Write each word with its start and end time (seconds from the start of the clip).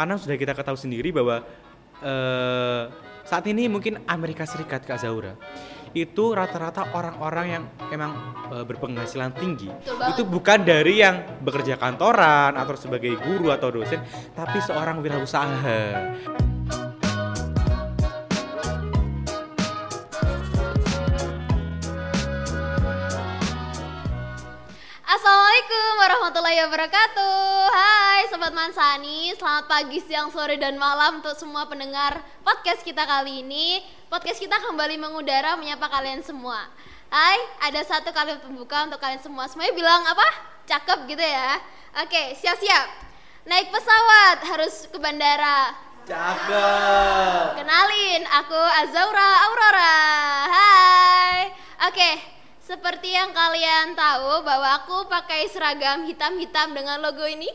Karena 0.00 0.16
sudah 0.16 0.40
kita 0.40 0.56
ketahui 0.56 0.80
sendiri 0.80 1.12
bahwa 1.12 1.44
eh, 2.00 2.82
saat 3.28 3.44
ini 3.44 3.68
mungkin 3.68 4.00
Amerika 4.08 4.48
Serikat 4.48 4.80
Kak 4.88 4.96
Zaura 4.96 5.36
itu 5.92 6.32
rata-rata 6.32 6.88
orang-orang 6.96 7.46
yang 7.52 7.64
emang 7.92 8.16
eh, 8.48 8.64
berpenghasilan 8.64 9.36
tinggi 9.36 9.68
itu 9.84 10.24
bukan 10.24 10.64
dari 10.64 11.04
yang 11.04 11.20
bekerja 11.44 11.76
kantoran 11.76 12.56
atau 12.56 12.80
sebagai 12.80 13.12
guru 13.20 13.52
atau 13.52 13.68
dosen 13.68 14.00
tapi 14.32 14.64
seorang 14.64 15.04
wirausaha. 15.04 15.84
Warahmatullahi 26.50 26.66
wabarakatuh 26.66 27.70
Hai 27.70 28.20
Sobat 28.26 28.50
Mansani 28.50 29.30
Selamat 29.38 29.70
pagi, 29.70 30.02
siang, 30.02 30.34
sore, 30.34 30.58
dan 30.58 30.74
malam 30.74 31.22
Untuk 31.22 31.38
semua 31.38 31.70
pendengar 31.70 32.26
podcast 32.42 32.82
kita 32.82 33.06
kali 33.06 33.46
ini 33.46 33.78
Podcast 34.10 34.42
kita 34.42 34.58
kembali 34.58 34.98
mengudara 34.98 35.54
Menyapa 35.54 35.86
kalian 35.86 36.26
semua 36.26 36.66
Hai, 37.06 37.38
ada 37.70 37.78
satu 37.86 38.10
kalimat 38.10 38.42
pembuka 38.42 38.82
untuk 38.82 38.98
kalian 38.98 39.22
semua 39.22 39.46
Semuanya 39.46 39.78
bilang 39.78 40.02
apa? 40.02 40.26
Cakep 40.66 41.06
gitu 41.14 41.22
ya 41.22 41.54
Oke, 42.02 42.34
siap-siap 42.34 42.86
Naik 43.46 43.70
pesawat 43.70 44.42
harus 44.50 44.90
ke 44.90 44.98
bandara 44.98 45.70
Cakep. 46.02 47.62
Kenalin, 47.62 48.26
aku 48.26 48.58
Azaura 48.58 49.30
Aurora. 49.46 49.94
Hai. 50.50 51.54
Oke, 51.86 52.29
seperti 52.70 53.10
yang 53.10 53.34
kalian 53.34 53.98
tahu 53.98 54.46
bahwa 54.46 54.78
aku 54.78 55.10
pakai 55.10 55.50
seragam 55.50 56.06
hitam-hitam 56.06 56.70
dengan 56.70 57.02
logo 57.02 57.26
ini. 57.26 57.50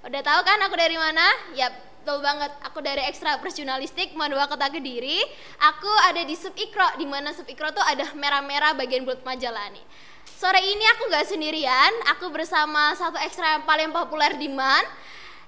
Udah 0.00 0.24
tahu 0.24 0.40
kan 0.40 0.56
aku 0.64 0.80
dari 0.80 0.96
mana? 0.96 1.52
Yap, 1.52 2.00
betul 2.00 2.24
banget. 2.24 2.48
Aku 2.64 2.80
dari 2.80 3.04
Ekstra 3.04 3.36
Jurnalistik 3.36 4.16
Madua 4.16 4.48
Kota 4.48 4.72
Kediri. 4.72 5.20
Aku 5.60 5.92
ada 6.08 6.24
di 6.24 6.32
Sub 6.40 6.56
Ikro, 6.56 6.96
di 6.96 7.04
mana 7.04 7.36
Sub 7.36 7.44
Ikro 7.44 7.68
tuh 7.76 7.84
ada 7.84 8.16
merah-merah 8.16 8.72
bagian 8.72 9.04
bulat 9.04 9.20
majalah 9.28 9.68
nih. 9.76 9.84
Sore 10.24 10.72
ini 10.72 10.84
aku 10.96 11.12
nggak 11.12 11.28
sendirian, 11.28 11.92
aku 12.16 12.32
bersama 12.32 12.96
satu 12.96 13.20
ekstra 13.20 13.60
yang 13.60 13.68
paling 13.68 13.92
populer 13.92 14.40
di 14.40 14.48
MAN. 14.48 14.88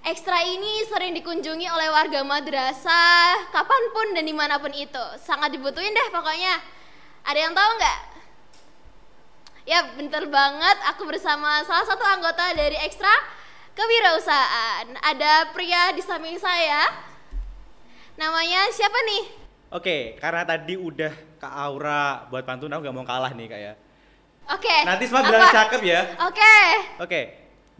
Ekstra 0.04 0.44
ini 0.44 0.84
sering 0.84 1.16
dikunjungi 1.16 1.64
oleh 1.64 1.88
warga 1.88 2.20
madrasah 2.20 3.48
kapan 3.56 3.82
pun 3.97 4.06
dan 4.12 4.28
di 4.28 4.36
mana 4.36 4.60
pun 4.60 4.70
itu. 4.77 5.04
Sangat 5.24 5.48
dibutuhin 5.48 5.97
deh 5.97 6.08
pokoknya. 6.12 6.60
Ada 7.24 7.38
yang 7.41 7.56
tahu 7.56 7.72
nggak? 7.80 8.16
Ya 9.67 9.83
bener 9.98 10.31
banget, 10.31 10.78
aku 10.95 11.11
bersama 11.11 11.59
salah 11.67 11.83
satu 11.83 12.06
anggota 12.06 12.55
dari 12.55 12.78
Ekstra 12.86 13.11
Kewirausahaan. 13.75 14.95
Ada 15.03 15.50
pria 15.50 15.91
di 15.91 16.06
samping 16.06 16.39
saya. 16.39 16.86
Namanya 18.14 18.70
siapa 18.70 18.94
nih? 18.94 19.25
Oke, 19.75 20.14
karena 20.22 20.47
tadi 20.47 20.78
udah 20.78 21.11
Kak 21.42 21.50
Aura 21.50 22.31
buat 22.31 22.47
pantun 22.47 22.70
aku 22.70 22.78
nggak 22.78 22.94
mau 22.94 23.03
kalah 23.03 23.34
nih 23.34 23.50
kak 23.50 23.59
ya. 23.59 23.72
Oke. 24.55 24.77
Nanti 24.87 25.11
semua 25.11 25.27
bilang 25.27 25.50
cakep 25.50 25.83
ya. 25.83 26.00
Oke. 26.31 26.56
Oke, 27.03 27.20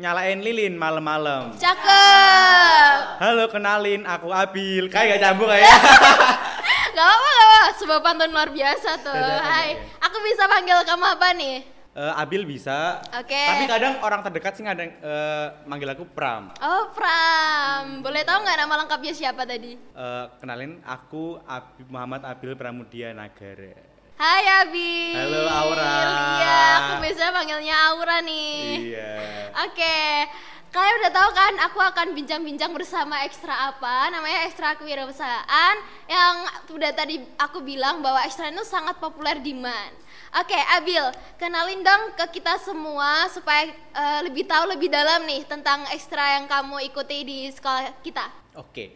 nyalain 0.03 0.43
lilin 0.43 0.75
malam-malam. 0.75 1.55
Cakep. 1.55 3.23
Halo, 3.23 3.47
kenalin 3.47 4.03
aku 4.11 4.35
Abil. 4.35 4.91
Kayak 4.91 5.17
gak 5.17 5.21
nyambung 5.23 5.55
kayak. 5.55 5.71
Gak 6.97 7.05
apa-apa, 7.05 7.29
gak 7.29 7.47
apa. 7.47 7.61
Sebuah 7.77 8.01
pantun 8.01 8.33
luar 8.33 8.51
biasa 8.51 8.91
tuh. 9.05 9.15
Hai. 9.15 9.77
ya. 9.77 10.09
Aku 10.11 10.17
bisa 10.25 10.49
panggil 10.51 10.81
kamu 10.83 11.05
apa 11.15 11.29
nih? 11.37 11.76
Eh, 11.97 12.13
Abil 12.13 12.45
bisa. 12.45 13.01
Oke. 13.09 13.33
Tapi 13.33 13.65
kadang 13.65 14.05
orang 14.05 14.21
terdekat 14.21 14.53
sih 14.53 14.61
kadang 14.61 14.93
eh, 14.93 15.47
manggil 15.65 15.89
aku 15.89 16.05
Pram. 16.05 16.53
Oh, 16.61 16.93
Pram. 16.93 18.05
Boleh 18.05 18.21
tahu 18.21 18.45
nggak 18.45 18.59
nama 18.61 18.85
lengkapnya 18.85 19.17
siapa 19.17 19.49
tadi? 19.49 19.81
Eh, 19.81 20.25
kenalin 20.37 20.77
aku 20.85 21.41
Abi- 21.49 21.89
Muhammad 21.89 22.21
Abil 22.29 22.53
Pramudia 22.53 23.17
Nagara. 23.17 23.73
Hai 24.21 24.45
Abi. 24.61 25.17
Halo, 25.17 25.41
Aura. 25.49 25.93
Iya, 26.37 26.61
aku 26.77 26.93
biasanya 27.01 27.33
panggilnya 27.33 27.77
Aura 27.89 28.17
nih. 28.21 28.61
Iya. 28.93 29.13
Oke. 29.65 29.97
Kalian 30.69 31.01
udah 31.01 31.13
tahu 31.17 31.31
kan 31.33 31.53
aku 31.65 31.79
akan 31.81 32.07
bincang-bincang 32.13 32.77
bersama 32.77 33.25
ekstra 33.25 33.73
apa? 33.73 34.13
Namanya 34.13 34.45
ekstra 34.45 34.77
kewirausahaan 34.77 35.77
yang 36.05 36.45
udah 36.69 36.93
tadi 36.93 37.25
aku 37.41 37.65
bilang 37.65 38.05
bahwa 38.05 38.21
ekstra 38.21 38.53
itu 38.53 38.61
sangat 38.69 39.01
populer 39.01 39.41
di 39.41 39.57
MAN. 39.57 39.97
Oke, 40.37 40.53
Abil, 40.53 41.01
kenalin 41.41 41.81
dong 41.81 42.13
ke 42.13 42.37
kita 42.37 42.61
semua 42.61 43.25
supaya 43.27 43.73
eh, 43.73 44.21
lebih 44.21 44.45
tahu 44.45 44.69
lebih 44.69 44.93
dalam 44.93 45.25
nih 45.25 45.49
tentang 45.49 45.89
ekstra 45.89 46.37
yang 46.37 46.45
kamu 46.45 46.85
ikuti 46.85 47.25
di 47.25 47.39
sekolah 47.49 48.05
kita. 48.05 48.29
Oke. 48.55 48.93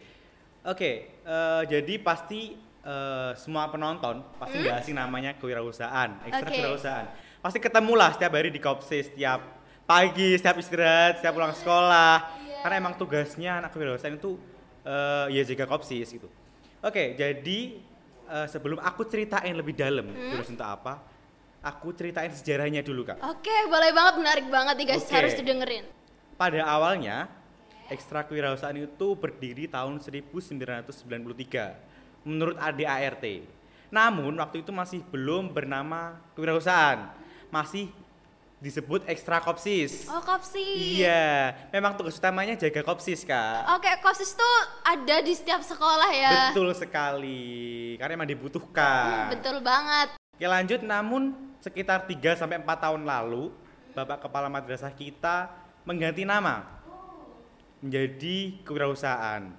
Oke, 0.61 0.91
eh, 1.17 1.61
jadi 1.65 1.97
pasti 1.97 2.53
eh, 2.85 3.31
semua 3.33 3.65
penonton 3.67 4.21
pasti 4.37 4.61
nggak 4.61 4.75
asing 4.77 4.93
namanya 4.93 5.33
kewirausahaan, 5.33 6.21
ekstra 6.29 6.45
Hmm? 6.45 6.45
Oke. 6.45 6.57
kewirausahaan. 6.61 7.07
Pasti 7.41 7.57
ketemu 7.57 7.93
lah 7.97 8.13
setiap 8.13 8.37
hari 8.37 8.53
di 8.53 8.61
kopsis, 8.61 9.09
setiap 9.09 9.41
pagi, 9.83 10.37
setiap 10.37 10.61
istirahat, 10.61 11.17
setiap 11.17 11.33
pulang 11.33 11.57
sekolah. 11.57 12.37
Iya. 12.37 12.61
Karena 12.61 12.75
emang 12.77 12.93
tugasnya 12.93 13.65
anak 13.65 13.73
kewirausahaan 13.73 14.13
itu 14.13 14.37
eh, 14.85 15.25
ya 15.33 15.41
jaga 15.41 15.65
kopsis 15.65 16.05
gitu. 16.05 16.29
Oke, 16.85 17.17
jadi 17.17 17.59
eh, 18.29 18.45
sebelum 18.45 18.77
aku 18.77 19.09
ceritain 19.09 19.57
lebih 19.57 19.73
dalam 19.73 20.05
Hmm? 20.05 20.37
kewirausahaan 20.37 20.53
itu 20.53 20.67
apa, 20.69 20.93
aku 21.61 21.93
ceritain 21.93 22.33
sejarahnya 22.33 22.81
dulu 22.81 23.05
kak. 23.05 23.21
Oke, 23.21 23.53
boleh 23.69 23.93
banget 23.93 24.17
menarik 24.17 24.49
banget 24.49 24.75
nih 24.81 24.87
guys, 24.93 25.05
Oke. 25.05 25.13
harus 25.13 25.33
didengerin. 25.37 25.85
Pada 26.35 26.65
awalnya, 26.65 27.29
ekstra 27.93 28.25
kewirausahaan 28.25 28.73
itu 28.73 29.13
berdiri 29.13 29.69
tahun 29.69 30.01
1993 30.01 32.25
menurut 32.25 32.57
ADART. 32.57 33.25
Namun 33.93 34.33
waktu 34.41 34.65
itu 34.65 34.73
masih 34.73 35.05
belum 35.13 35.53
bernama 35.53 36.17
kewirausahaan, 36.33 37.13
masih 37.53 37.93
disebut 38.61 39.09
ekstra 39.09 39.41
kopsis. 39.41 40.05
Oh, 40.09 40.21
kopsis. 40.21 41.01
Iya, 41.01 41.53
memang 41.73 41.97
tugas 41.97 42.17
utamanya 42.17 42.57
jaga 42.57 42.81
kopsis 42.85 43.25
kak. 43.25 43.65
Oke, 43.77 43.89
kopsis 44.01 44.33
tuh 44.37 44.57
ada 44.85 45.21
di 45.21 45.33
setiap 45.33 45.61
sekolah 45.65 46.09
ya. 46.13 46.53
Betul 46.53 46.73
sekali, 46.77 47.97
karena 47.97 48.13
memang 48.17 48.29
dibutuhkan. 48.29 49.33
Betul 49.33 49.61
banget. 49.65 50.13
Oke 50.17 50.45
lanjut, 50.49 50.81
namun 50.81 51.50
sekitar 51.61 52.09
3 52.09 52.41
sampai 52.41 52.57
4 52.59 52.65
tahun 52.65 53.01
lalu, 53.05 53.53
Bapak 53.93 54.27
Kepala 54.27 54.49
Madrasah 54.49 54.91
kita 54.91 55.53
mengganti 55.85 56.25
nama 56.25 56.65
menjadi 57.81 58.61
kewirausahaan. 58.65 59.53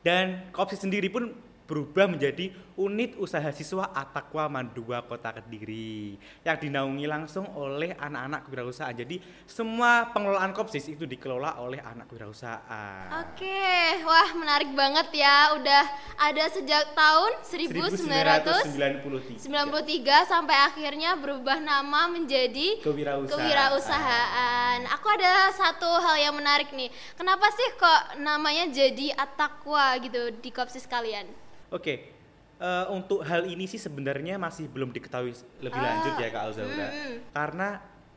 Dan 0.00 0.50
Kopsis 0.50 0.80
sendiri 0.80 1.12
pun 1.12 1.34
berubah 1.68 2.10
menjadi 2.10 2.50
unit 2.80 3.12
usaha 3.20 3.52
siswa 3.52 3.92
Atakwa 3.92 4.48
Mandua 4.48 5.04
Kota 5.04 5.36
Kediri 5.36 6.16
yang 6.40 6.56
dinaungi 6.56 7.04
langsung 7.04 7.44
oleh 7.52 7.92
anak-anak 7.92 8.48
kewirausahaan. 8.48 8.96
Jadi 8.96 9.20
semua 9.44 10.08
pengelolaan 10.16 10.56
Kopsis 10.56 10.88
itu 10.88 11.04
dikelola 11.04 11.60
oleh 11.60 11.76
anak 11.84 12.08
kewirausahaan. 12.08 13.28
Oke, 13.28 14.00
wah 14.08 14.32
menarik 14.32 14.72
banget 14.72 15.12
ya. 15.12 15.52
Udah 15.60 15.84
ada 16.16 16.44
sejak 16.48 16.96
tahun 16.96 17.44
1993 17.44 19.44
1993. 19.44 20.32
sampai 20.32 20.56
akhirnya 20.56 21.20
berubah 21.20 21.60
nama 21.60 22.08
menjadi 22.08 22.80
Kewirausahaan. 22.80 23.28
kewirausahaan. 23.28 24.78
Aku 24.96 25.06
ada 25.12 25.52
satu 25.52 26.00
hal 26.00 26.16
yang 26.16 26.32
menarik 26.32 26.72
nih. 26.72 26.88
Kenapa 27.20 27.44
sih 27.52 27.68
kok 27.76 28.24
namanya 28.24 28.72
jadi 28.72 29.12
Atakwa 29.20 30.00
gitu 30.00 30.32
di 30.40 30.48
kopsis 30.48 30.88
kalian? 30.88 31.28
Oke, 31.70 32.19
eh, 32.60 32.86
untuk 32.92 33.24
hal 33.24 33.48
ini 33.48 33.64
sih 33.64 33.80
sebenarnya 33.80 34.36
masih 34.36 34.68
belum 34.68 34.92
diketahui 34.92 35.32
lebih 35.58 35.80
Ah, 35.80 35.86
lanjut 35.88 36.12
ya 36.20 36.28
Kak 36.28 36.42
Alzaura. 36.46 36.88
mm-mm. 36.92 37.14
Karena 37.32 37.68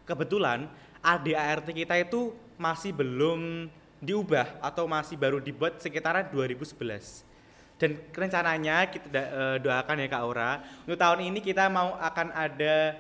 kebetulan 0.04 0.60
ADART 1.00 1.68
kita 1.72 1.96
itu 1.98 2.36
masih 2.60 2.92
belum 2.92 3.72
diubah 4.04 4.60
atau 4.60 4.84
masih 4.84 5.16
baru 5.16 5.40
dibuat 5.40 5.80
sekitaran 5.80 6.28
2011. 6.30 7.24
Dan 7.80 7.98
rencananya 8.12 8.86
kita 8.86 9.22
eh, 9.24 9.58
doakan 9.60 10.04
ya 10.04 10.08
Kak 10.08 10.22
Aura, 10.22 10.52
untuk 10.84 11.00
tahun 11.00 11.20
ini 11.32 11.40
kita 11.40 11.68
mau 11.68 11.96
akan 11.98 12.32
ada 12.32 13.00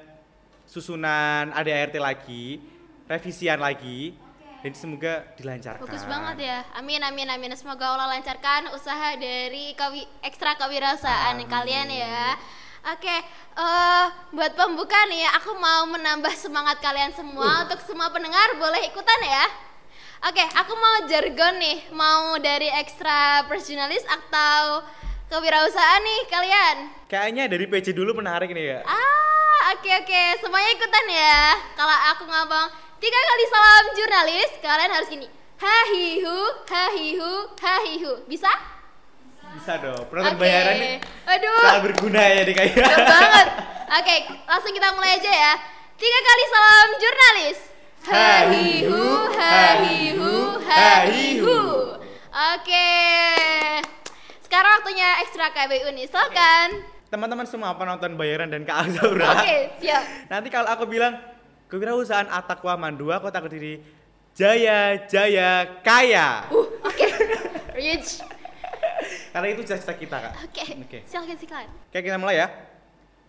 susunan 0.64 1.52
ADART 1.52 1.96
lagi, 2.00 2.60
revisian 3.06 3.60
lagi, 3.60 4.16
dan 4.64 4.72
semoga 4.72 5.28
dilancarkan. 5.36 5.84
Bagus 5.84 6.08
banget 6.08 6.48
ya. 6.48 6.60
Amin 6.80 7.04
amin 7.04 7.28
amin. 7.28 7.52
Semoga 7.60 7.84
Allah 7.84 8.16
lancarkan 8.16 8.72
usaha 8.72 9.20
dari 9.20 9.76
kawi, 9.76 10.08
ekstra 10.24 10.56
kewirausahaan 10.56 11.36
kalian 11.52 11.92
ya. 11.92 12.40
Oke, 12.96 13.16
eh 13.60 14.06
buat 14.32 14.56
pembuka 14.56 14.96
nih, 15.12 15.28
aku 15.36 15.56
mau 15.60 15.84
menambah 15.88 16.32
semangat 16.40 16.80
kalian 16.80 17.12
semua 17.12 17.68
untuk 17.68 17.80
semua 17.84 18.08
pendengar 18.12 18.56
boleh 18.56 18.88
ikutan 18.88 19.20
ya. 19.24 19.46
Oke, 20.24 20.44
aku 20.56 20.72
mau 20.80 20.96
jargon 21.12 21.60
nih, 21.60 21.92
mau 21.92 22.40
dari 22.40 22.72
ekstra 22.72 23.44
personalis 23.52 24.08
atau 24.08 24.84
kewirausahaan 25.28 26.04
nih 26.04 26.22
kalian. 26.32 26.76
Kayaknya 27.12 27.44
dari 27.52 27.68
PC 27.68 27.92
dulu 27.92 28.20
menarik 28.20 28.52
nih 28.52 28.80
ya. 28.80 28.80
Ah, 28.88 29.76
oke 29.76 29.92
oke, 30.04 30.24
semuanya 30.40 30.72
ikutan 30.76 31.06
ya. 31.12 31.40
Kalau 31.76 31.98
aku 32.16 32.24
ngomong 32.28 32.68
tiga 33.04 33.20
kali 33.20 33.46
salam 33.52 33.86
jurnalis, 34.00 34.52
kalian 34.64 34.92
harus 34.96 35.10
gini. 35.12 35.28
hahihu 35.60 36.38
hahihu 36.68 37.32
hahihu. 37.60 38.12
Bisa? 38.32 38.48
Bisa 39.60 39.80
dong. 39.80 40.08
Penonton 40.08 40.40
Oke. 40.40 40.44
bayaran 40.44 40.76
nih 40.80 40.98
Aduh. 41.28 41.62
sangat 41.68 41.84
berguna 41.92 42.24
ya 42.24 42.42
di 42.48 42.54
kayak. 42.56 42.80
Banget. 42.80 43.48
Oke, 44.00 44.16
langsung 44.48 44.72
kita 44.72 44.88
mulai 44.96 45.20
aja 45.20 45.32
ya. 45.32 45.54
Tiga 46.00 46.20
kali 46.20 46.44
salam 46.48 46.88
jurnalis. 47.00 47.60
Hahihu, 48.04 49.04
hahihu, 49.36 50.34
hahihu. 50.64 51.60
Oke. 52.34 52.92
Sekarang 54.44 54.80
waktunya 54.80 55.10
ekstra 55.24 55.48
KBU 55.52 55.88
nih. 55.96 56.08
Silakan. 56.08 56.84
Teman-teman 57.08 57.46
semua 57.46 57.78
penonton 57.78 58.18
bayaran 58.18 58.50
dan 58.50 58.66
Kak 58.66 58.90
Azaura. 58.90 59.38
Oke, 59.38 59.78
siap. 59.80 60.04
Nanti 60.28 60.50
kalau 60.50 60.68
aku 60.68 60.90
bilang 60.90 61.14
kewirausahaan 61.74 62.30
Atakwa 62.30 62.78
Mandua 62.78 63.18
Kota 63.18 63.42
Kediri 63.42 63.82
Jaya 64.38 65.10
Jaya 65.10 65.82
Kaya. 65.82 66.46
Uh, 66.54 66.70
oke. 66.86 67.08
Rich. 67.78 68.22
Karena 69.34 69.48
itu 69.50 69.66
cita-cita 69.66 69.98
kita, 69.98 70.18
Kak. 70.22 70.34
Oke. 70.46 70.66
Oke. 70.86 71.00
Silakan 71.10 71.34
silakan. 71.42 71.68
Oke, 71.90 71.98
kita 72.06 72.18
mulai 72.22 72.46
ya. 72.46 72.48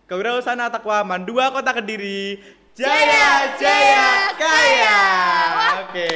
Kewirausahaan 0.05 0.61
Atakwa 0.61 1.01
Mandua 1.01 1.49
Kota 1.49 1.73
Kediri 1.73 2.37
Jaya, 2.77 3.57
Jaya 3.57 4.37
Kaya. 4.37 4.97
Oke. 5.89 6.09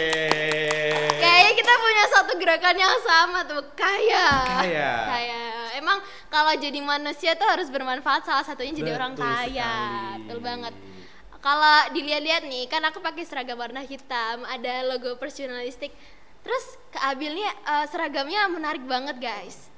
Kayaknya 1.17 1.53
kita 1.57 1.73
punya 1.81 2.03
satu 2.13 2.31
gerakan 2.37 2.77
yang 2.77 2.97
sama 3.01 3.39
tuh, 3.49 3.65
kaya. 3.73 4.27
Kaya. 4.45 4.91
Kaya. 5.09 5.41
Emang 5.81 5.97
kalau 6.29 6.53
jadi 6.53 6.77
manusia 6.77 7.33
tuh 7.33 7.49
harus 7.49 7.73
bermanfaat 7.73 8.21
salah 8.21 8.45
satunya 8.45 8.77
jadi 8.77 8.93
orang 9.01 9.17
Betul 9.17 9.25
kaya. 9.25 9.73
sekali. 9.73 10.21
Betul 10.29 10.39
banget. 10.45 10.73
Kalau 11.39 11.77
dilihat-lihat 11.95 12.43
nih, 12.47 12.67
kan 12.67 12.83
aku 12.83 12.99
pakai 12.99 13.23
seragam 13.23 13.55
warna 13.55 13.79
hitam, 13.79 14.43
ada 14.43 14.83
logo 14.83 15.15
personalistik. 15.15 15.95
Terus 16.43 16.65
ke 16.91 16.99
Abil 16.99 17.31
nih 17.35 17.47
eh, 17.47 17.85
seragamnya 17.87 18.47
menarik 18.51 18.83
banget, 18.83 19.19
guys. 19.19 19.71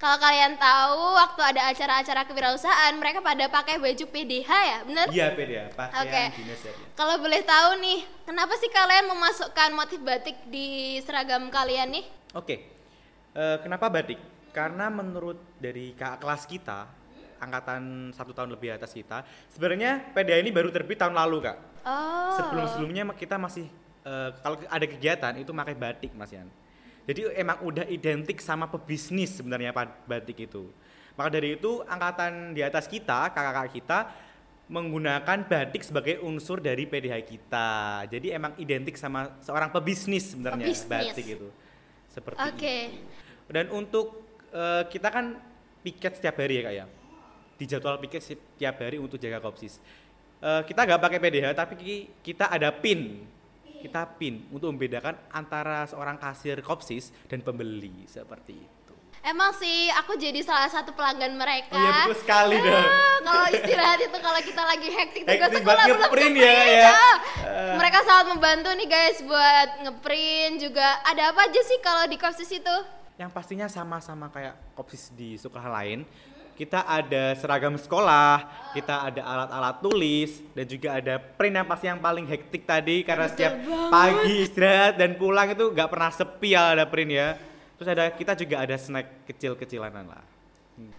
Kalau 0.00 0.20
kalian 0.20 0.60
tahu 0.60 1.00
waktu 1.16 1.40
ada 1.54 1.60
acara-acara 1.70 2.28
kewirausahaan, 2.28 2.92
mereka 2.98 3.24
pada 3.24 3.48
pakai 3.48 3.80
baju 3.80 4.04
PDH 4.10 4.50
ya, 4.50 4.78
bener? 4.84 5.06
Iya, 5.08 5.26
ya. 5.32 5.64
Pakaian 5.72 6.02
Oke. 6.04 6.22
dinas 6.40 6.60
ya. 6.60 6.72
Kalau 6.92 7.14
boleh 7.22 7.40
tahu 7.40 7.70
nih, 7.80 8.00
kenapa 8.28 8.52
sih 8.60 8.68
kalian 8.68 9.08
memasukkan 9.08 9.70
motif 9.72 10.00
batik 10.04 10.36
di 10.50 10.98
seragam 11.04 11.48
kalian 11.48 11.88
nih? 11.94 12.04
Oke, 12.36 12.74
Eh, 13.34 13.58
kenapa 13.66 13.90
batik? 13.90 14.22
Karena 14.54 14.86
menurut 14.86 15.34
dari 15.58 15.90
kakak 15.98 16.22
kelas 16.22 16.46
kita, 16.46 16.86
angkatan 17.44 18.10
satu 18.16 18.32
tahun 18.32 18.56
lebih 18.56 18.74
atas 18.74 18.96
kita, 18.96 19.22
sebenarnya 19.52 20.10
PDA 20.16 20.40
ini 20.40 20.50
baru 20.50 20.72
terbit 20.72 20.98
tahun 20.98 21.12
lalu 21.12 21.44
kak. 21.44 21.56
Oh. 21.84 22.32
Sebelum-sebelumnya 22.40 23.04
kita 23.12 23.36
masih 23.36 23.68
eh, 24.04 24.30
kalau 24.40 24.56
ada 24.64 24.86
kegiatan 24.88 25.32
itu 25.36 25.52
pakai 25.52 25.76
batik 25.76 26.10
mas 26.16 26.32
Yan. 26.32 26.48
Jadi 27.04 27.36
emang 27.36 27.60
udah 27.60 27.84
identik 27.84 28.40
sama 28.40 28.64
pebisnis 28.64 29.36
sebenarnya 29.36 29.76
batik 30.08 30.48
itu. 30.48 30.72
Maka 31.14 31.28
dari 31.36 31.54
itu 31.60 31.84
angkatan 31.84 32.56
di 32.56 32.64
atas 32.64 32.88
kita, 32.88 33.28
kakak-kakak 33.30 33.72
kita 33.76 33.98
menggunakan 34.64 35.44
batik 35.44 35.84
sebagai 35.84 36.24
unsur 36.24 36.58
dari 36.64 36.88
PDH 36.88 37.28
kita. 37.28 37.70
Jadi 38.08 38.32
emang 38.32 38.56
identik 38.56 38.96
sama 38.96 39.36
seorang 39.44 39.68
pebisnis 39.68 40.32
sebenarnya 40.32 40.64
Pebisnis. 40.64 40.88
batik 40.88 41.26
itu. 41.28 41.48
Seperti 42.08 42.40
Oke. 42.40 42.76
itu. 42.88 43.52
Dan 43.52 43.68
untuk 43.68 44.24
eh, 44.56 44.88
kita 44.88 45.12
kan 45.12 45.36
piket 45.84 46.16
setiap 46.16 46.40
hari 46.40 46.58
ya 46.58 46.62
kak 46.64 46.74
ya. 46.74 46.86
Di 47.54 47.64
jadwal 47.64 48.02
piket 48.02 48.22
setiap 48.22 48.82
hari 48.82 48.98
untuk 48.98 49.16
jaga 49.16 49.38
kopsis. 49.38 49.78
Eh, 50.44 50.62
kita 50.68 50.84
nggak 50.84 51.00
pakai 51.00 51.18
PDH 51.18 51.46
tapi 51.56 51.74
ki- 51.78 52.06
kita 52.20 52.52
ada 52.52 52.68
pin. 52.68 53.24
Kita 53.80 54.04
pin 54.04 54.48
untuk 54.48 54.72
membedakan 54.72 55.16
antara 55.28 55.84
seorang 55.84 56.16
kasir 56.16 56.60
kopsis 56.60 57.12
dan 57.28 57.40
pembeli 57.40 58.08
seperti 58.08 58.56
itu. 58.56 58.74
Emang 59.24 59.56
sih 59.56 59.88
aku 59.88 60.20
jadi 60.20 60.36
salah 60.44 60.68
satu 60.68 60.92
pelanggan 60.92 61.32
mereka. 61.32 61.72
Oh 61.72 61.80
iya 61.80 61.92
betul 62.04 62.16
sekali 62.20 62.60
dong. 62.60 62.84
kalau 63.24 63.48
istirahat 63.48 64.00
itu 64.04 64.18
kalau 64.20 64.40
kita 64.44 64.62
lagi 64.68 64.88
hektik 64.92 65.22
tugas 65.24 65.48
sekolah 65.48 65.84
belum 65.88 66.00
ngeprint 66.04 66.36
ya, 66.36 66.52
ya. 66.52 66.88
Eh. 67.40 67.72
Mereka 67.80 67.98
sangat 68.04 68.26
membantu 68.36 68.68
nih 68.76 68.84
guys 68.84 69.24
buat 69.24 69.68
ngeprint 69.80 70.54
juga. 70.60 71.00
Ada 71.08 71.32
apa 71.32 71.40
aja 71.48 71.60
sih 71.64 71.80
kalau 71.80 72.04
di 72.04 72.20
kopsis 72.20 72.52
itu? 72.52 72.76
Yang 73.16 73.30
pastinya 73.32 73.64
sama-sama 73.64 74.28
kayak 74.28 74.60
kopsis 74.76 75.08
di 75.16 75.40
sekolah 75.40 75.72
lain. 75.72 76.04
Kita 76.54 76.86
ada 76.86 77.34
seragam 77.34 77.74
sekolah, 77.74 78.46
kita 78.72 79.10
ada 79.10 79.22
alat-alat 79.26 79.76
tulis, 79.82 80.30
dan 80.54 80.64
juga 80.70 80.94
ada 80.94 81.18
print 81.18 81.54
yang 81.58 81.66
pasti 81.66 81.86
yang 81.90 81.98
paling 81.98 82.26
hektik 82.30 82.62
tadi 82.62 83.02
karena 83.02 83.26
setiap 83.26 83.58
banget. 83.58 83.90
pagi 83.90 84.34
istirahat 84.46 84.94
dan 84.94 85.18
pulang 85.18 85.50
itu 85.50 85.74
nggak 85.74 85.90
pernah 85.90 86.10
sepi 86.14 86.54
ya 86.54 86.78
ada 86.78 86.86
print 86.86 87.10
ya. 87.10 87.28
Terus 87.74 87.88
ada 87.90 88.04
kita 88.14 88.32
juga 88.38 88.56
ada 88.62 88.76
snack 88.78 89.26
kecil-kecilanan 89.26 90.06
lah. 90.06 90.22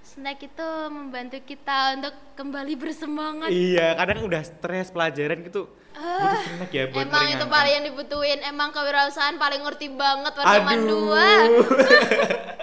Snack 0.03 0.43
itu 0.43 0.69
membantu 0.91 1.39
kita 1.43 1.99
untuk 1.99 2.15
kembali 2.35 2.73
bersemangat. 2.75 3.49
Iya, 3.51 3.95
kadang 3.95 4.27
udah 4.27 4.43
stres 4.43 4.91
pelajaran 4.91 5.39
gitu 5.47 5.71
butuh 5.95 6.43
snack 6.43 6.71
ya 6.71 6.83
buat 6.91 7.07
Emang 7.07 7.25
itu 7.31 7.45
paling 7.47 7.73
yang 7.79 7.85
dibutuhin. 7.87 8.39
Emang 8.43 8.75
kewirausahaan 8.75 9.39
paling 9.39 9.63
ngerti 9.63 9.87
banget 9.95 10.35
warna 10.35 10.51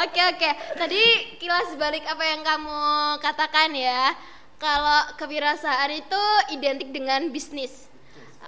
Oke 0.00 0.16
oke. 0.16 0.50
Tadi 0.80 1.02
kilas 1.36 1.76
balik 1.76 2.08
apa 2.08 2.24
yang 2.24 2.40
kamu 2.40 2.80
katakan 3.20 3.68
ya. 3.76 4.16
Kalau 4.56 5.12
kewirausahaan 5.20 5.92
itu 5.92 6.22
identik 6.56 6.88
dengan 6.88 7.28
bisnis. 7.28 7.88